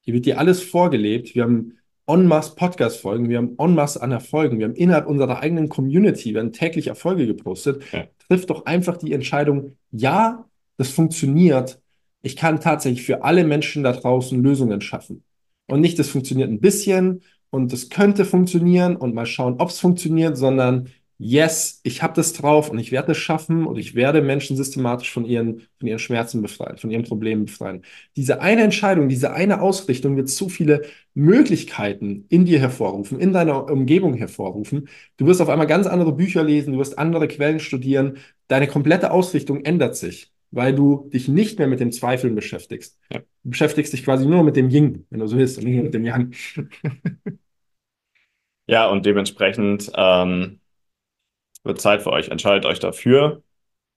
Hier 0.01 0.13
wird 0.13 0.25
dir 0.25 0.39
alles 0.39 0.61
vorgelebt. 0.61 1.35
Wir 1.35 1.43
haben 1.43 1.77
en 2.07 2.27
masse 2.27 2.53
Podcast-Folgen, 2.55 3.29
wir 3.29 3.37
haben 3.37 3.55
en 3.57 3.73
masse 3.73 4.01
an 4.01 4.11
Erfolgen, 4.11 4.59
wir 4.59 4.65
haben 4.67 4.75
innerhalb 4.75 5.07
unserer 5.07 5.39
eigenen 5.39 5.69
Community, 5.69 6.35
werden 6.35 6.53
täglich 6.53 6.87
Erfolge 6.87 7.25
gepostet. 7.25 7.81
Ja. 7.91 8.05
Trifft 8.27 8.49
doch 8.51 8.65
einfach 8.65 8.97
die 8.97 9.13
Entscheidung, 9.13 9.77
ja, 9.91 10.45
das 10.77 10.91
funktioniert. 10.91 11.81
Ich 12.21 12.35
kann 12.35 12.59
tatsächlich 12.59 13.03
für 13.03 13.23
alle 13.23 13.43
Menschen 13.43 13.83
da 13.83 13.91
draußen 13.93 14.41
Lösungen 14.41 14.81
schaffen. 14.81 15.23
Und 15.67 15.81
nicht, 15.81 15.97
das 15.97 16.09
funktioniert 16.09 16.49
ein 16.49 16.59
bisschen 16.59 17.21
und 17.49 17.71
das 17.73 17.89
könnte 17.89 18.25
funktionieren 18.25 18.95
und 18.95 19.13
mal 19.15 19.25
schauen, 19.25 19.55
ob 19.59 19.69
es 19.69 19.79
funktioniert, 19.79 20.37
sondern 20.37 20.89
yes, 21.17 21.79
ich 21.83 22.03
habe 22.03 22.13
das 22.13 22.33
drauf 22.33 22.69
und 22.69 22.79
ich 22.79 22.91
werde 22.91 23.13
es 23.13 23.17
schaffen 23.17 23.65
und 23.65 23.77
ich 23.77 23.95
werde 23.95 24.21
Menschen 24.21 24.57
systematisch 24.57 25.11
von 25.11 25.25
ihren, 25.25 25.61
von 25.79 25.87
ihren 25.87 25.99
Schmerzen 25.99 26.41
befreien, 26.41 26.77
von 26.77 26.91
ihren 26.91 27.03
Problemen 27.03 27.45
befreien. 27.45 27.83
Diese 28.17 28.41
eine 28.41 28.63
Entscheidung, 28.63 29.07
diese 29.07 29.31
eine 29.33 29.61
Ausrichtung 29.61 30.17
wird 30.17 30.29
so 30.29 30.49
viele 30.49 30.83
Möglichkeiten 31.13 32.25
in 32.29 32.45
dir 32.45 32.59
hervorrufen, 32.59 33.19
in 33.19 33.31
deiner 33.33 33.69
Umgebung 33.71 34.15
hervorrufen. 34.15 34.89
Du 35.17 35.25
wirst 35.25 35.41
auf 35.41 35.49
einmal 35.49 35.67
ganz 35.67 35.87
andere 35.87 36.11
Bücher 36.11 36.43
lesen, 36.43 36.73
du 36.73 36.79
wirst 36.79 36.99
andere 36.99 37.27
Quellen 37.27 37.59
studieren. 37.59 38.17
Deine 38.47 38.67
komplette 38.67 39.11
Ausrichtung 39.11 39.63
ändert 39.63 39.95
sich, 39.95 40.34
weil 40.55 40.73
du 40.73 41.09
dich 41.13 41.27
nicht 41.27 41.59
mehr 41.59 41.67
mit 41.67 41.81
dem 41.81 41.91
Zweifeln 41.91 42.33
beschäftigst. 42.33 42.97
Ja. 43.11 43.19
Du 43.43 43.49
beschäftigst 43.49 43.91
dich 43.93 44.03
quasi 44.05 44.25
nur 44.25 44.43
mit 44.43 44.55
dem 44.55 44.69
Yin, 44.69 45.05
wenn 45.09 45.19
du 45.19 45.27
so 45.27 45.37
willst, 45.37 45.57
und 45.57 45.65
nicht 45.65 45.83
mit 45.83 45.93
dem 45.93 46.05
Yang. 46.05 46.33
Ja, 48.67 48.87
und 48.89 49.05
dementsprechend 49.05 49.91
ähm, 49.95 50.59
wird 51.63 51.79
Zeit 51.79 52.01
für 52.01 52.11
euch. 52.11 52.29
Entscheidet 52.29 52.65
euch 52.65 52.79
dafür, 52.79 53.43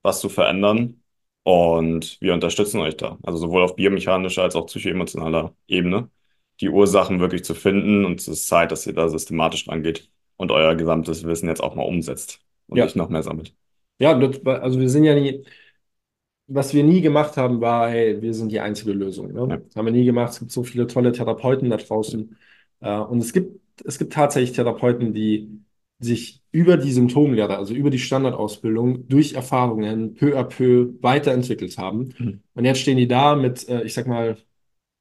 was 0.02 0.20
zu 0.20 0.28
verändern. 0.28 1.02
Und 1.42 2.20
wir 2.20 2.34
unterstützen 2.34 2.80
euch 2.80 2.98
da. 2.98 3.18
Also 3.22 3.38
sowohl 3.38 3.62
auf 3.62 3.76
biomechanischer 3.76 4.42
als 4.42 4.56
auch 4.56 4.66
psychoemotionaler 4.66 5.54
Ebene, 5.68 6.10
die 6.60 6.68
Ursachen 6.68 7.20
wirklich 7.20 7.44
zu 7.44 7.54
finden. 7.54 8.04
Und 8.04 8.20
es 8.20 8.28
ist 8.28 8.46
Zeit, 8.46 8.72
dass 8.72 8.86
ihr 8.86 8.92
da 8.92 9.08
systematisch 9.08 9.66
rangeht 9.68 10.10
und 10.36 10.50
euer 10.50 10.74
gesamtes 10.74 11.24
Wissen 11.24 11.48
jetzt 11.48 11.62
auch 11.62 11.74
mal 11.74 11.84
umsetzt 11.84 12.40
und 12.66 12.76
Ja. 12.76 12.84
nicht 12.84 12.96
noch 12.96 13.08
mehr 13.08 13.22
sammelt. 13.22 13.54
Ja, 13.98 14.12
also 14.12 14.78
wir 14.78 14.90
sind 14.90 15.04
ja 15.04 15.14
nie, 15.14 15.44
was 16.48 16.72
wir 16.74 16.82
nie 16.82 17.02
gemacht 17.02 17.36
haben, 17.36 17.60
war, 17.60 17.90
hey, 17.90 18.20
wir 18.22 18.34
sind 18.34 18.50
die 18.50 18.60
einzige 18.60 18.92
Lösung. 18.92 19.32
Ne? 19.32 19.46
Ja. 19.48 19.56
Das 19.58 19.76
haben 19.76 19.84
wir 19.84 19.92
nie 19.92 20.04
gemacht. 20.04 20.32
Es 20.32 20.38
gibt 20.40 20.50
so 20.50 20.64
viele 20.64 20.86
tolle 20.86 21.12
Therapeuten 21.12 21.70
da 21.70 21.76
draußen. 21.76 22.36
Äh, 22.80 22.98
und 22.98 23.18
es 23.18 23.32
gibt, 23.32 23.60
es 23.84 23.98
gibt 23.98 24.12
tatsächlich 24.14 24.52
Therapeuten, 24.52 25.12
die 25.12 25.60
sich 26.00 26.42
über 26.50 26.76
die 26.76 26.92
Symptomlehre, 26.92 27.56
also 27.56 27.74
über 27.74 27.90
die 27.90 27.98
Standardausbildung, 27.98 29.08
durch 29.08 29.34
Erfahrungen 29.34 30.14
peu 30.14 30.38
à 30.38 30.44
peu 30.44 30.94
weiterentwickelt 31.00 31.76
haben. 31.76 32.14
Mhm. 32.18 32.42
Und 32.54 32.64
jetzt 32.64 32.80
stehen 32.80 32.96
die 32.96 33.08
da 33.08 33.36
mit, 33.36 33.68
äh, 33.68 33.82
ich 33.82 33.94
sag 33.94 34.06
mal, 34.06 34.36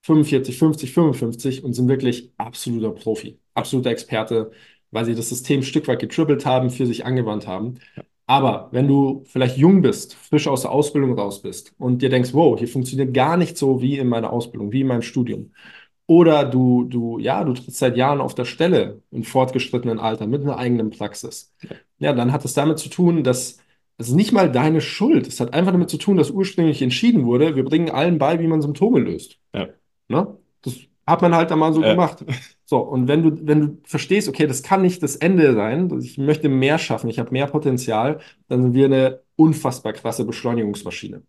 45, 0.03 0.57
50, 0.57 0.93
55 0.93 1.63
und 1.63 1.73
sind 1.73 1.87
wirklich 1.87 2.31
absoluter 2.37 2.91
Profi, 2.91 3.39
absoluter 3.53 3.91
Experte, 3.91 4.51
weil 4.91 5.05
sie 5.05 5.15
das 5.15 5.29
System 5.29 5.59
ein 5.61 5.63
Stück 5.63 5.87
weit 5.87 5.99
getribbelt 5.99 6.45
haben, 6.45 6.69
für 6.69 6.85
sich 6.85 7.05
angewandt 7.05 7.47
haben. 7.47 7.75
Aber 8.27 8.67
wenn 8.71 8.89
du 8.89 9.23
vielleicht 9.25 9.57
jung 9.57 9.81
bist, 9.81 10.13
frisch 10.13 10.47
aus 10.47 10.61
der 10.61 10.71
Ausbildung 10.71 11.17
raus 11.17 11.41
bist 11.41 11.73
und 11.79 12.01
dir 12.01 12.09
denkst, 12.09 12.33
wow, 12.33 12.59
hier 12.59 12.67
funktioniert 12.67 13.13
gar 13.13 13.37
nicht 13.37 13.57
so 13.57 13.81
wie 13.81 13.97
in 13.97 14.09
meiner 14.09 14.33
Ausbildung, 14.33 14.73
wie 14.73 14.81
in 14.81 14.87
meinem 14.87 15.01
Studium. 15.01 15.53
Oder 16.07 16.43
du, 16.45 16.83
du, 16.83 17.19
ja, 17.19 17.43
du 17.45 17.53
trittst 17.53 17.77
seit 17.77 17.95
Jahren 17.95 18.19
auf 18.19 18.35
der 18.35 18.45
Stelle 18.45 19.01
im 19.11 19.23
fortgeschrittenen 19.23 19.99
Alter 19.99 20.27
mit 20.27 20.41
einer 20.41 20.57
eigenen 20.57 20.89
Praxis. 20.89 21.53
Ja, 21.99 22.13
dann 22.13 22.33
hat 22.33 22.43
es 22.43 22.53
damit 22.53 22.79
zu 22.79 22.89
tun, 22.89 23.23
dass 23.23 23.59
es 23.97 24.09
ist 24.09 24.15
nicht 24.15 24.31
mal 24.31 24.51
deine 24.51 24.81
Schuld. 24.81 25.27
Es 25.27 25.39
hat 25.39 25.53
einfach 25.53 25.71
damit 25.71 25.89
zu 25.89 25.97
tun, 25.97 26.17
dass 26.17 26.29
ursprünglich 26.29 26.81
entschieden 26.81 27.25
wurde, 27.25 27.55
wir 27.55 27.63
bringen 27.65 27.89
allen 27.89 28.19
bei, 28.19 28.39
wie 28.39 28.47
man 28.47 28.61
Symptome 28.61 28.99
löst. 28.99 29.39
Ja. 29.53 29.69
Ne? 30.07 30.37
Das 30.61 30.75
hat 31.05 31.21
man 31.21 31.33
halt 31.33 31.51
einmal 31.51 31.73
so 31.73 31.81
ja. 31.81 31.91
gemacht. 31.91 32.23
So, 32.69 32.79
und 32.79 33.07
wenn 33.07 33.23
du, 33.23 33.47
wenn 33.47 33.61
du 33.61 33.77
verstehst, 33.85 34.27
okay, 34.27 34.45
das 34.45 34.61
kann 34.61 34.81
nicht 34.81 35.01
das 35.01 35.15
Ende 35.15 35.53
sein, 35.53 35.89
ich 36.01 36.17
möchte 36.17 36.49
mehr 36.49 36.77
schaffen, 36.77 37.09
ich 37.09 37.17
habe 37.17 37.31
mehr 37.31 37.47
Potenzial, 37.47 38.19
dann 38.49 38.61
sind 38.61 38.73
wir 38.73 38.85
eine 38.87 39.21
unfassbar 39.37 39.93
krasse 39.93 40.25
Beschleunigungsmaschine. 40.25 41.21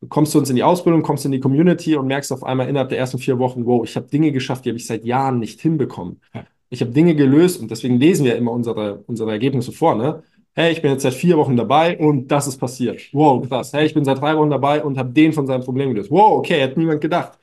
Du 0.00 0.06
kommst 0.08 0.32
zu 0.32 0.38
uns 0.38 0.48
in 0.48 0.56
die 0.56 0.62
Ausbildung, 0.62 1.02
kommst 1.02 1.26
in 1.26 1.32
die 1.32 1.40
Community 1.40 1.96
und 1.96 2.06
merkst 2.06 2.32
auf 2.32 2.42
einmal 2.42 2.66
innerhalb 2.66 2.88
der 2.88 2.96
ersten 2.96 3.18
vier 3.18 3.38
Wochen, 3.38 3.66
wow, 3.66 3.84
ich 3.84 3.94
habe 3.94 4.06
Dinge 4.06 4.32
geschafft, 4.32 4.64
die 4.64 4.70
habe 4.70 4.78
ich 4.78 4.86
seit 4.86 5.04
Jahren 5.04 5.38
nicht 5.38 5.60
hinbekommen. 5.60 6.22
Ich 6.70 6.80
habe 6.80 6.92
Dinge 6.92 7.14
gelöst 7.14 7.60
und 7.60 7.70
deswegen 7.70 7.98
lesen 7.98 8.24
wir 8.24 8.36
immer 8.36 8.52
unsere, 8.52 9.04
unsere 9.06 9.32
Ergebnisse 9.32 9.72
vor. 9.72 9.96
Ne? 9.96 10.22
Hey, 10.54 10.72
ich 10.72 10.80
bin 10.80 10.92
jetzt 10.92 11.02
seit 11.02 11.12
vier 11.12 11.36
Wochen 11.36 11.58
dabei 11.58 11.98
und 11.98 12.28
das 12.28 12.46
ist 12.46 12.56
passiert. 12.56 13.02
Wow, 13.12 13.46
krass. 13.46 13.74
Hey, 13.74 13.84
ich 13.84 13.92
bin 13.92 14.06
seit 14.06 14.18
drei 14.18 14.34
Wochen 14.34 14.48
dabei 14.48 14.82
und 14.82 14.96
habe 14.96 15.10
den 15.10 15.34
von 15.34 15.46
seinem 15.46 15.62
Problem 15.62 15.90
gelöst. 15.90 16.10
Wow, 16.10 16.38
okay, 16.38 16.58
hätte 16.58 16.78
niemand 16.78 17.02
gedacht. 17.02 17.38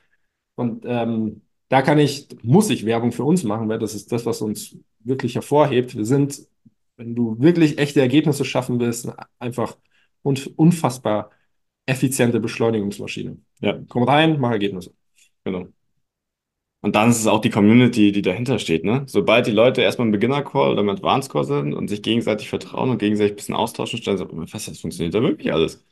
Und 0.56 0.84
ähm, 0.84 1.42
da 1.68 1.82
kann 1.82 1.98
ich, 1.98 2.28
muss 2.42 2.70
ich 2.70 2.86
Werbung 2.86 3.12
für 3.12 3.24
uns 3.24 3.44
machen, 3.44 3.68
weil 3.68 3.78
das 3.78 3.94
ist 3.94 4.10
das, 4.12 4.24
was 4.26 4.40
uns 4.42 4.76
wirklich 5.00 5.34
hervorhebt. 5.34 5.96
Wir 5.96 6.04
sind, 6.04 6.40
wenn 6.96 7.14
du 7.14 7.38
wirklich 7.38 7.78
echte 7.78 8.00
Ergebnisse 8.00 8.44
schaffen 8.44 8.80
willst, 8.80 9.08
einfach 9.38 9.76
unfassbar 10.22 11.30
effiziente 11.86 12.40
Beschleunigungsmaschine. 12.40 13.38
Ja. 13.60 13.78
Komm 13.88 14.04
rein, 14.04 14.38
mach 14.40 14.50
Ergebnisse. 14.50 14.92
Genau. 15.44 15.68
Und 16.80 16.94
dann 16.94 17.10
ist 17.10 17.18
es 17.18 17.26
auch 17.26 17.40
die 17.40 17.50
Community, 17.50 18.12
die 18.12 18.22
dahinter 18.22 18.58
steht, 18.58 18.84
ne? 18.84 19.02
Sobald 19.06 19.46
die 19.46 19.50
Leute 19.50 19.82
erstmal 19.82 20.06
im 20.06 20.12
Beginner-Call 20.12 20.72
oder 20.72 20.80
im 20.80 20.88
Advanced-Call 20.88 21.44
sind 21.44 21.74
und 21.74 21.88
sich 21.88 22.02
gegenseitig 22.02 22.48
vertrauen 22.48 22.90
und 22.90 22.98
gegenseitig 22.98 23.32
ein 23.32 23.36
bisschen 23.36 23.54
austauschen, 23.56 23.98
stellen 23.98 24.16
sie 24.16 24.46
fest, 24.46 24.68
das 24.68 24.78
funktioniert 24.78 25.14
ja 25.14 25.22
wirklich 25.22 25.52
alles. 25.52 25.84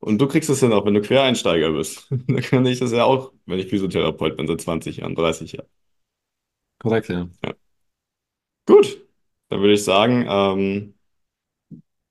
Und 0.00 0.18
du 0.18 0.26
kriegst 0.26 0.48
es 0.50 0.60
hin, 0.60 0.72
auch 0.72 0.84
wenn 0.86 0.94
du 0.94 1.02
Quereinsteiger 1.02 1.72
bist. 1.72 2.06
Dann 2.10 2.40
kann 2.42 2.66
ich 2.66 2.78
das 2.80 2.92
ja 2.92 3.04
auch, 3.04 3.32
wenn 3.46 3.58
ich 3.58 3.68
Physiotherapeut 3.68 4.36
bin, 4.36 4.46
seit 4.46 4.60
20 4.60 4.98
Jahren, 4.98 5.14
30 5.14 5.52
Jahren. 5.52 5.68
Korrekt, 6.78 7.08
ja. 7.10 7.28
ja. 7.44 7.54
Gut, 8.66 9.06
dann 9.48 9.60
würde 9.60 9.74
ich 9.74 9.84
sagen, 9.84 10.24
ähm, 10.28 10.94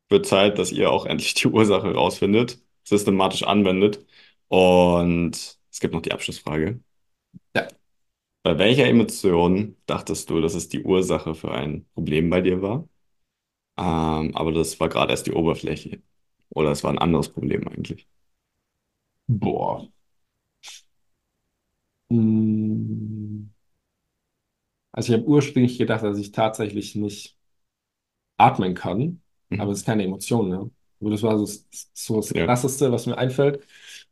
wird 0.10 0.26
Zeit, 0.26 0.58
dass 0.60 0.72
ihr 0.72 0.92
auch 0.92 1.06
endlich 1.06 1.34
die 1.34 1.48
Ursache 1.50 1.94
rausfindet, 1.94 2.60
systematisch 2.84 3.44
anwendet. 3.44 4.06
Und 4.48 5.58
es 5.72 5.80
gibt 5.80 5.94
noch 5.94 6.02
die 6.02 6.12
Abschlussfrage. 6.12 6.80
Ja. 7.56 7.68
Bei 8.44 8.58
welcher 8.60 8.88
Emotion 8.88 9.78
dachtest 9.86 10.30
du, 10.30 10.42
dass 10.42 10.56
es 10.56 10.70
die 10.70 10.84
Ursache 10.84 11.36
für 11.36 11.52
ein 11.52 11.86
Problem 11.94 12.30
bei 12.30 12.42
dir 12.42 12.62
war? 12.62 12.88
Ähm, 13.78 14.36
aber 14.36 14.52
das 14.52 14.80
war 14.80 14.90
gerade 14.90 15.12
erst 15.12 15.28
die 15.28 15.34
Oberfläche. 15.34 16.02
Oder 16.60 16.72
es 16.72 16.84
war 16.84 16.92
ein 16.92 16.98
anderes 16.98 17.30
Problem 17.30 17.66
eigentlich? 17.70 18.06
Boah. 19.28 19.88
Hm. 22.10 23.50
Also 24.92 25.14
ich 25.14 25.20
habe 25.20 25.30
ursprünglich 25.30 25.78
gedacht, 25.78 26.04
dass 26.04 26.18
ich 26.18 26.34
tatsächlich 26.34 26.96
nicht 26.96 27.38
atmen 28.36 28.74
kann, 28.74 29.22
mhm. 29.48 29.62
aber 29.62 29.72
es 29.72 29.80
ist 29.80 29.86
keine 29.86 30.04
Emotion. 30.04 30.50
Ne? 30.50 30.70
Also 31.00 31.12
das 31.12 31.24
war 31.24 31.38
so, 31.38 31.62
so 31.94 32.16
das 32.18 32.32
ja. 32.32 32.46
Krasseste, 32.46 32.92
was 32.92 33.06
mir 33.06 33.18
einfällt. 33.18 33.66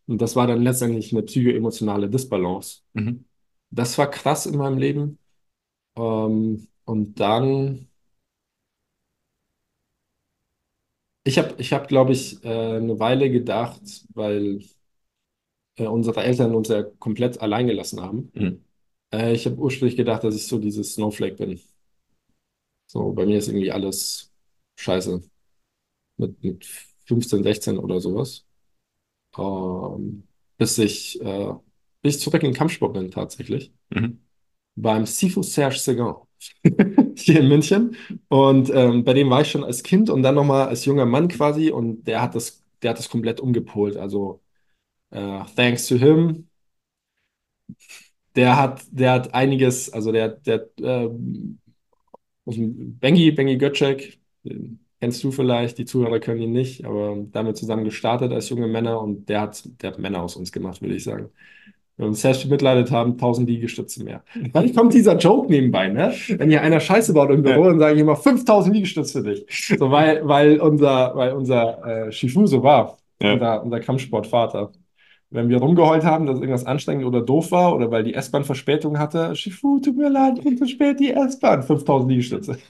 Und 0.06 0.22
das 0.22 0.38
war 0.38 0.48
dann 0.48 0.62
letztendlich 0.62 1.12
eine 1.12 1.24
psychoemotionale 1.24 2.10
Disbalance. 2.10 2.80
Mhm. 2.94 3.26
Das 3.72 3.98
war 3.98 4.10
krass 4.10 4.46
in 4.46 4.56
meinem 4.56 4.78
Leben. 4.78 5.20
Ähm, 5.98 6.70
und 6.86 7.20
dann 7.20 7.90
Ich 11.28 11.38
habe, 11.38 11.56
ich 11.58 11.74
hab, 11.74 11.90
glaube 11.90 12.14
ich, 12.14 12.42
äh, 12.46 12.48
eine 12.78 13.00
Weile 13.00 13.30
gedacht, 13.30 13.82
weil 14.14 14.62
äh, 15.76 15.88
unsere 15.88 16.24
Eltern 16.24 16.56
uns 16.56 16.70
ja 16.70 16.84
komplett 16.84 17.42
allein 17.42 17.68
gelassen 17.68 18.02
haben. 18.02 18.32
Mhm. 18.34 18.64
Äh, 19.12 19.34
ich 19.34 19.46
habe 19.46 19.58
ursprünglich 19.58 19.98
gedacht, 19.98 20.24
dass 20.24 20.36
ich 20.36 20.48
so 20.48 20.58
dieses 20.58 20.94
Snowflake 20.94 21.36
bin. 21.36 21.60
So, 22.88 23.12
bei 23.12 23.26
mir 23.26 23.38
ist 23.38 23.48
irgendwie 23.50 23.72
alles 23.72 24.32
scheiße. 24.78 25.22
Mit, 26.18 26.44
mit 26.44 26.66
15, 27.06 27.44
16 27.44 27.78
oder 27.78 28.00
sowas. 28.00 28.46
Ähm, 29.38 30.28
bis 30.58 30.78
ich, 30.80 31.22
äh, 31.22 31.54
bis 32.02 32.18
ich 32.18 32.22
zurück 32.22 32.44
in 32.44 32.52
den 32.52 32.58
Kampfsport 32.58 32.94
bin, 32.94 33.12
tatsächlich. 33.12 33.74
Mhm. 33.90 34.22
Beim 34.76 35.06
Sifu 35.06 35.44
Serge 35.44 35.78
Segan. 35.80 36.27
hier 37.16 37.40
in 37.40 37.48
München. 37.48 37.96
Und 38.30 38.70
ähm, 38.74 39.04
bei 39.04 39.14
dem 39.14 39.30
war 39.30 39.42
ich 39.42 39.52
schon 39.52 39.64
als 39.64 39.84
Kind 39.84 40.10
und 40.10 40.24
dann 40.24 40.36
nochmal 40.36 40.68
als 40.68 40.86
junger 40.86 41.06
Mann 41.06 41.28
quasi. 41.28 41.72
Und 41.72 42.06
der 42.08 42.22
hat 42.22 42.36
das, 42.36 42.64
der 42.82 42.92
hat 42.92 43.00
das 43.00 43.10
komplett 43.10 43.40
umgepolt. 43.40 43.98
Also 43.98 44.42
äh, 45.12 45.42
thanks 45.56 45.88
to 45.88 45.96
him. 45.98 46.48
Der 48.36 48.58
hat, 48.58 48.84
der 48.92 49.12
hat 49.14 49.34
einiges, 49.34 49.92
also 49.92 50.12
der, 50.12 50.30
der 50.30 50.70
äh, 50.80 51.10
Bengi, 52.46 53.32
Bengi 53.32 53.58
Götschek, 53.58 54.20
kennst 55.00 55.24
du 55.24 55.32
vielleicht, 55.32 55.78
die 55.78 55.86
Zuhörer 55.86 56.20
können 56.20 56.42
ihn 56.42 56.52
nicht, 56.54 56.86
aber 56.86 57.18
damit 57.32 57.58
zusammen 57.58 57.84
gestartet 57.84 58.32
als 58.32 58.50
junge 58.50 58.68
Männer 58.68 59.02
und 59.02 59.28
der 59.30 59.42
hat, 59.42 59.64
der 59.82 59.92
hat 59.92 60.00
Männer 60.00 60.22
aus 60.24 60.36
uns 60.36 60.52
gemacht, 60.52 60.82
würde 60.82 60.96
ich 60.96 61.04
sagen 61.04 61.30
wir 61.98 62.06
uns 62.06 62.22
selbst 62.22 62.44
bemitleidet 62.44 62.92
haben, 62.92 63.14
1000 63.14 63.50
Liegestütze 63.50 64.04
mehr. 64.04 64.24
Dann 64.54 64.74
kommt 64.74 64.94
dieser 64.94 65.18
Joke 65.18 65.52
nebenbei, 65.52 65.90
ne? 65.90 66.14
Wenn 66.30 66.50
hier 66.50 66.62
einer 66.62 66.80
Scheiße 66.80 67.14
baut 67.14 67.32
im 67.32 67.42
Büro, 67.42 67.64
ja. 67.64 67.70
dann 67.70 67.80
sage 67.80 67.96
ich 67.96 68.02
immer 68.02 68.16
5000 68.16 68.76
Liegestütze 68.76 69.24
für 69.24 69.30
dich. 69.30 69.76
So, 69.78 69.92
weil, 69.92 70.28
weil 70.28 70.60
unser, 70.60 71.16
weil 71.16 71.34
unser 71.34 72.08
äh, 72.08 72.12
Shifu 72.12 72.46
so 72.46 72.62
war, 72.64 72.98
ja. 73.22 73.34
unser, 73.34 73.64
unser 73.64 73.80
Kampfsportvater. 73.80 74.72
Wenn 75.30 75.50
wir 75.50 75.58
rumgeheult 75.58 76.06
haben, 76.06 76.26
dass 76.26 76.38
irgendwas 76.38 76.66
anstrengend 76.66 77.06
oder 77.06 77.20
doof 77.22 77.52
war 77.52 77.76
oder 77.76 77.92
weil 77.92 78.04
die 78.04 78.14
S-Bahn 78.14 78.46
Verspätung 78.46 78.98
hatte, 78.98 79.36
Shifu, 79.36 79.80
tut 79.80 79.98
mir 79.98 80.10
leid, 80.10 80.38
ich 80.38 80.58
bin 80.58 80.68
spät 80.68 81.00
die 81.00 81.12
S-Bahn, 81.12 81.64
5000 81.64 82.12
Liegestütze. 82.12 82.58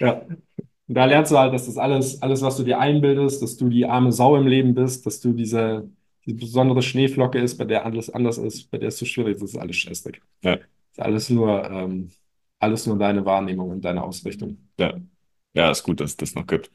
ja. 0.00 0.22
Und 0.86 0.94
da 0.94 1.06
lernst 1.06 1.32
du 1.32 1.38
halt, 1.38 1.54
dass 1.54 1.66
das 1.66 1.78
alles, 1.78 2.20
alles, 2.20 2.42
was 2.42 2.58
du 2.58 2.64
dir 2.64 2.78
einbildest, 2.78 3.42
dass 3.42 3.56
du 3.56 3.68
die 3.68 3.86
arme 3.86 4.12
Sau 4.12 4.36
im 4.36 4.46
Leben 4.46 4.74
bist, 4.74 5.06
dass 5.06 5.20
du 5.20 5.32
diese, 5.32 5.88
die 6.26 6.34
besondere 6.34 6.82
Schneeflocke 6.82 7.38
ist, 7.38 7.58
bei 7.58 7.64
der 7.64 7.84
alles 7.84 8.10
anders 8.10 8.38
ist, 8.38 8.70
bei 8.70 8.78
der 8.78 8.88
es 8.88 8.96
zu 8.96 9.04
schwierig 9.04 9.34
ist, 9.34 9.42
das 9.42 9.50
ist 9.50 9.58
alles 9.58 9.76
scheißdreck. 9.76 10.22
Ja. 10.42 10.54
Ist 10.54 11.00
alles 11.00 11.30
nur, 11.30 11.70
ähm, 11.70 12.10
alles 12.58 12.86
nur 12.86 12.98
deine 12.98 13.24
Wahrnehmung 13.24 13.70
und 13.70 13.84
deine 13.84 14.02
Ausrichtung. 14.02 14.58
Ja. 14.78 14.94
Ja, 15.54 15.70
ist 15.70 15.84
gut, 15.84 16.00
dass 16.00 16.10
es 16.10 16.16
das 16.16 16.34
noch 16.34 16.46
gibt. 16.46 16.70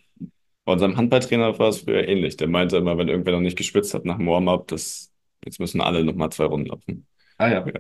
Bei 0.64 0.74
unserem 0.74 0.96
Handballtrainer 0.96 1.58
war 1.60 1.70
es 1.70 1.80
früher 1.80 2.08
ähnlich. 2.08 2.38
Der 2.38 2.48
meinte 2.48 2.78
immer, 2.78 2.98
wenn 2.98 3.10
irgendwer 3.10 3.34
noch 3.34 3.42
nicht 3.42 3.58
geschwitzt 3.58 3.94
hat 3.94 4.06
nach 4.06 4.18
dem 4.18 4.28
Warm-up, 4.28 4.68
das, 4.68 5.12
jetzt 5.44 5.60
müssen 5.60 5.82
alle 5.82 6.04
nochmal 6.04 6.32
zwei 6.32 6.46
Runden 6.46 6.68
laufen. 6.68 7.08
Ah 7.38 7.50
ja. 7.50 7.66
ja. 7.66 7.74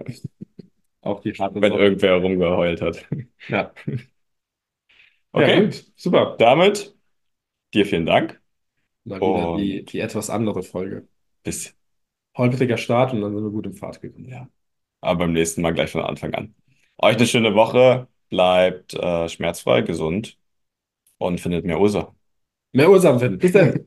Auch 1.01 1.21
die 1.21 1.33
harte 1.33 1.61
Wenn 1.61 1.73
irgendwer 1.73 2.15
rumgeheult 2.15 2.81
hat. 2.81 3.05
Ja. 3.47 3.71
Okay, 5.31 5.65
ja, 5.65 5.71
super. 5.95 6.35
Damit 6.39 6.95
dir 7.75 7.85
vielen 7.85 8.07
Dank. 8.07 8.41
Mal 9.03 9.21
wieder 9.21 9.57
die, 9.57 9.85
die 9.85 9.99
etwas 9.99 10.31
andere 10.31 10.63
Folge. 10.63 11.07
Bis 11.43 11.75
holpriger 12.39 12.77
Start 12.77 13.13
und 13.13 13.21
dann 13.21 13.35
sind 13.35 13.43
wir 13.43 13.51
gut 13.51 13.65
im 13.65 13.73
Pfad 13.73 14.01
gekommen. 14.01 14.27
Ja. 14.27 14.47
Aber 15.01 15.19
beim 15.19 15.33
nächsten 15.33 15.61
Mal 15.61 15.73
gleich 15.73 15.91
von 15.91 16.01
Anfang 16.01 16.33
an. 16.33 16.55
Euch 16.97 17.17
eine 17.17 17.27
schöne 17.27 17.55
Woche. 17.55 18.07
Bleibt 18.29 18.93
äh, 18.93 19.27
schmerzfrei, 19.27 19.81
gesund 19.81 20.37
und 21.17 21.39
findet 21.39 21.65
mehr 21.65 21.79
Ursachen. 21.79 22.15
Mehr 22.73 22.89
Ursachen 22.89 23.19
finden. 23.19 23.39
Bis 23.39 23.53
dann. 23.53 23.85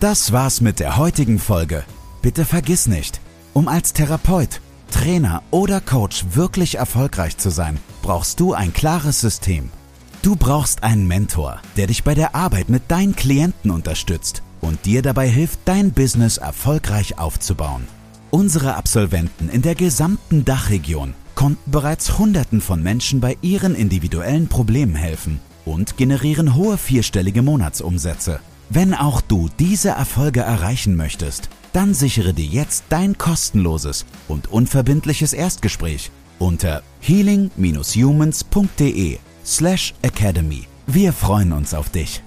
Das 0.00 0.32
war's 0.32 0.60
mit 0.60 0.80
der 0.80 0.98
heutigen 0.98 1.38
Folge. 1.38 1.84
Bitte 2.20 2.44
vergiss 2.44 2.86
nicht, 2.86 3.20
um 3.54 3.68
als 3.68 3.94
Therapeut, 3.94 4.60
Trainer 4.90 5.42
oder 5.50 5.80
Coach 5.80 6.26
wirklich 6.32 6.74
erfolgreich 6.74 7.38
zu 7.38 7.48
sein, 7.48 7.78
brauchst 8.02 8.38
du 8.38 8.52
ein 8.52 8.74
klares 8.74 9.20
System. 9.20 9.70
Du 10.20 10.36
brauchst 10.36 10.82
einen 10.82 11.08
Mentor, 11.08 11.62
der 11.78 11.86
dich 11.86 12.04
bei 12.04 12.14
der 12.14 12.34
Arbeit 12.34 12.68
mit 12.68 12.90
deinen 12.90 13.16
Klienten 13.16 13.70
unterstützt 13.70 14.42
und 14.64 14.86
dir 14.86 15.02
dabei 15.02 15.28
hilft, 15.28 15.60
dein 15.64 15.92
Business 15.92 16.38
erfolgreich 16.38 17.18
aufzubauen. 17.18 17.86
Unsere 18.30 18.74
Absolventen 18.74 19.48
in 19.48 19.62
der 19.62 19.76
gesamten 19.76 20.44
Dachregion 20.44 21.14
konnten 21.34 21.70
bereits 21.70 22.18
Hunderten 22.18 22.60
von 22.60 22.82
Menschen 22.82 23.20
bei 23.20 23.36
ihren 23.42 23.74
individuellen 23.74 24.48
Problemen 24.48 24.96
helfen 24.96 25.40
und 25.64 25.96
generieren 25.96 26.54
hohe 26.54 26.76
vierstellige 26.78 27.42
Monatsumsätze. 27.42 28.40
Wenn 28.70 28.94
auch 28.94 29.20
du 29.20 29.50
diese 29.58 29.90
Erfolge 29.90 30.40
erreichen 30.40 30.96
möchtest, 30.96 31.50
dann 31.72 31.92
sichere 31.94 32.34
dir 32.34 32.46
jetzt 32.46 32.84
dein 32.88 33.16
kostenloses 33.18 34.06
und 34.26 34.50
unverbindliches 34.50 35.32
Erstgespräch 35.32 36.10
unter 36.38 36.82
healing-humans.de 37.00 39.18
slash 39.44 39.94
academy. 40.02 40.66
Wir 40.86 41.12
freuen 41.12 41.52
uns 41.52 41.74
auf 41.74 41.90
dich. 41.90 42.22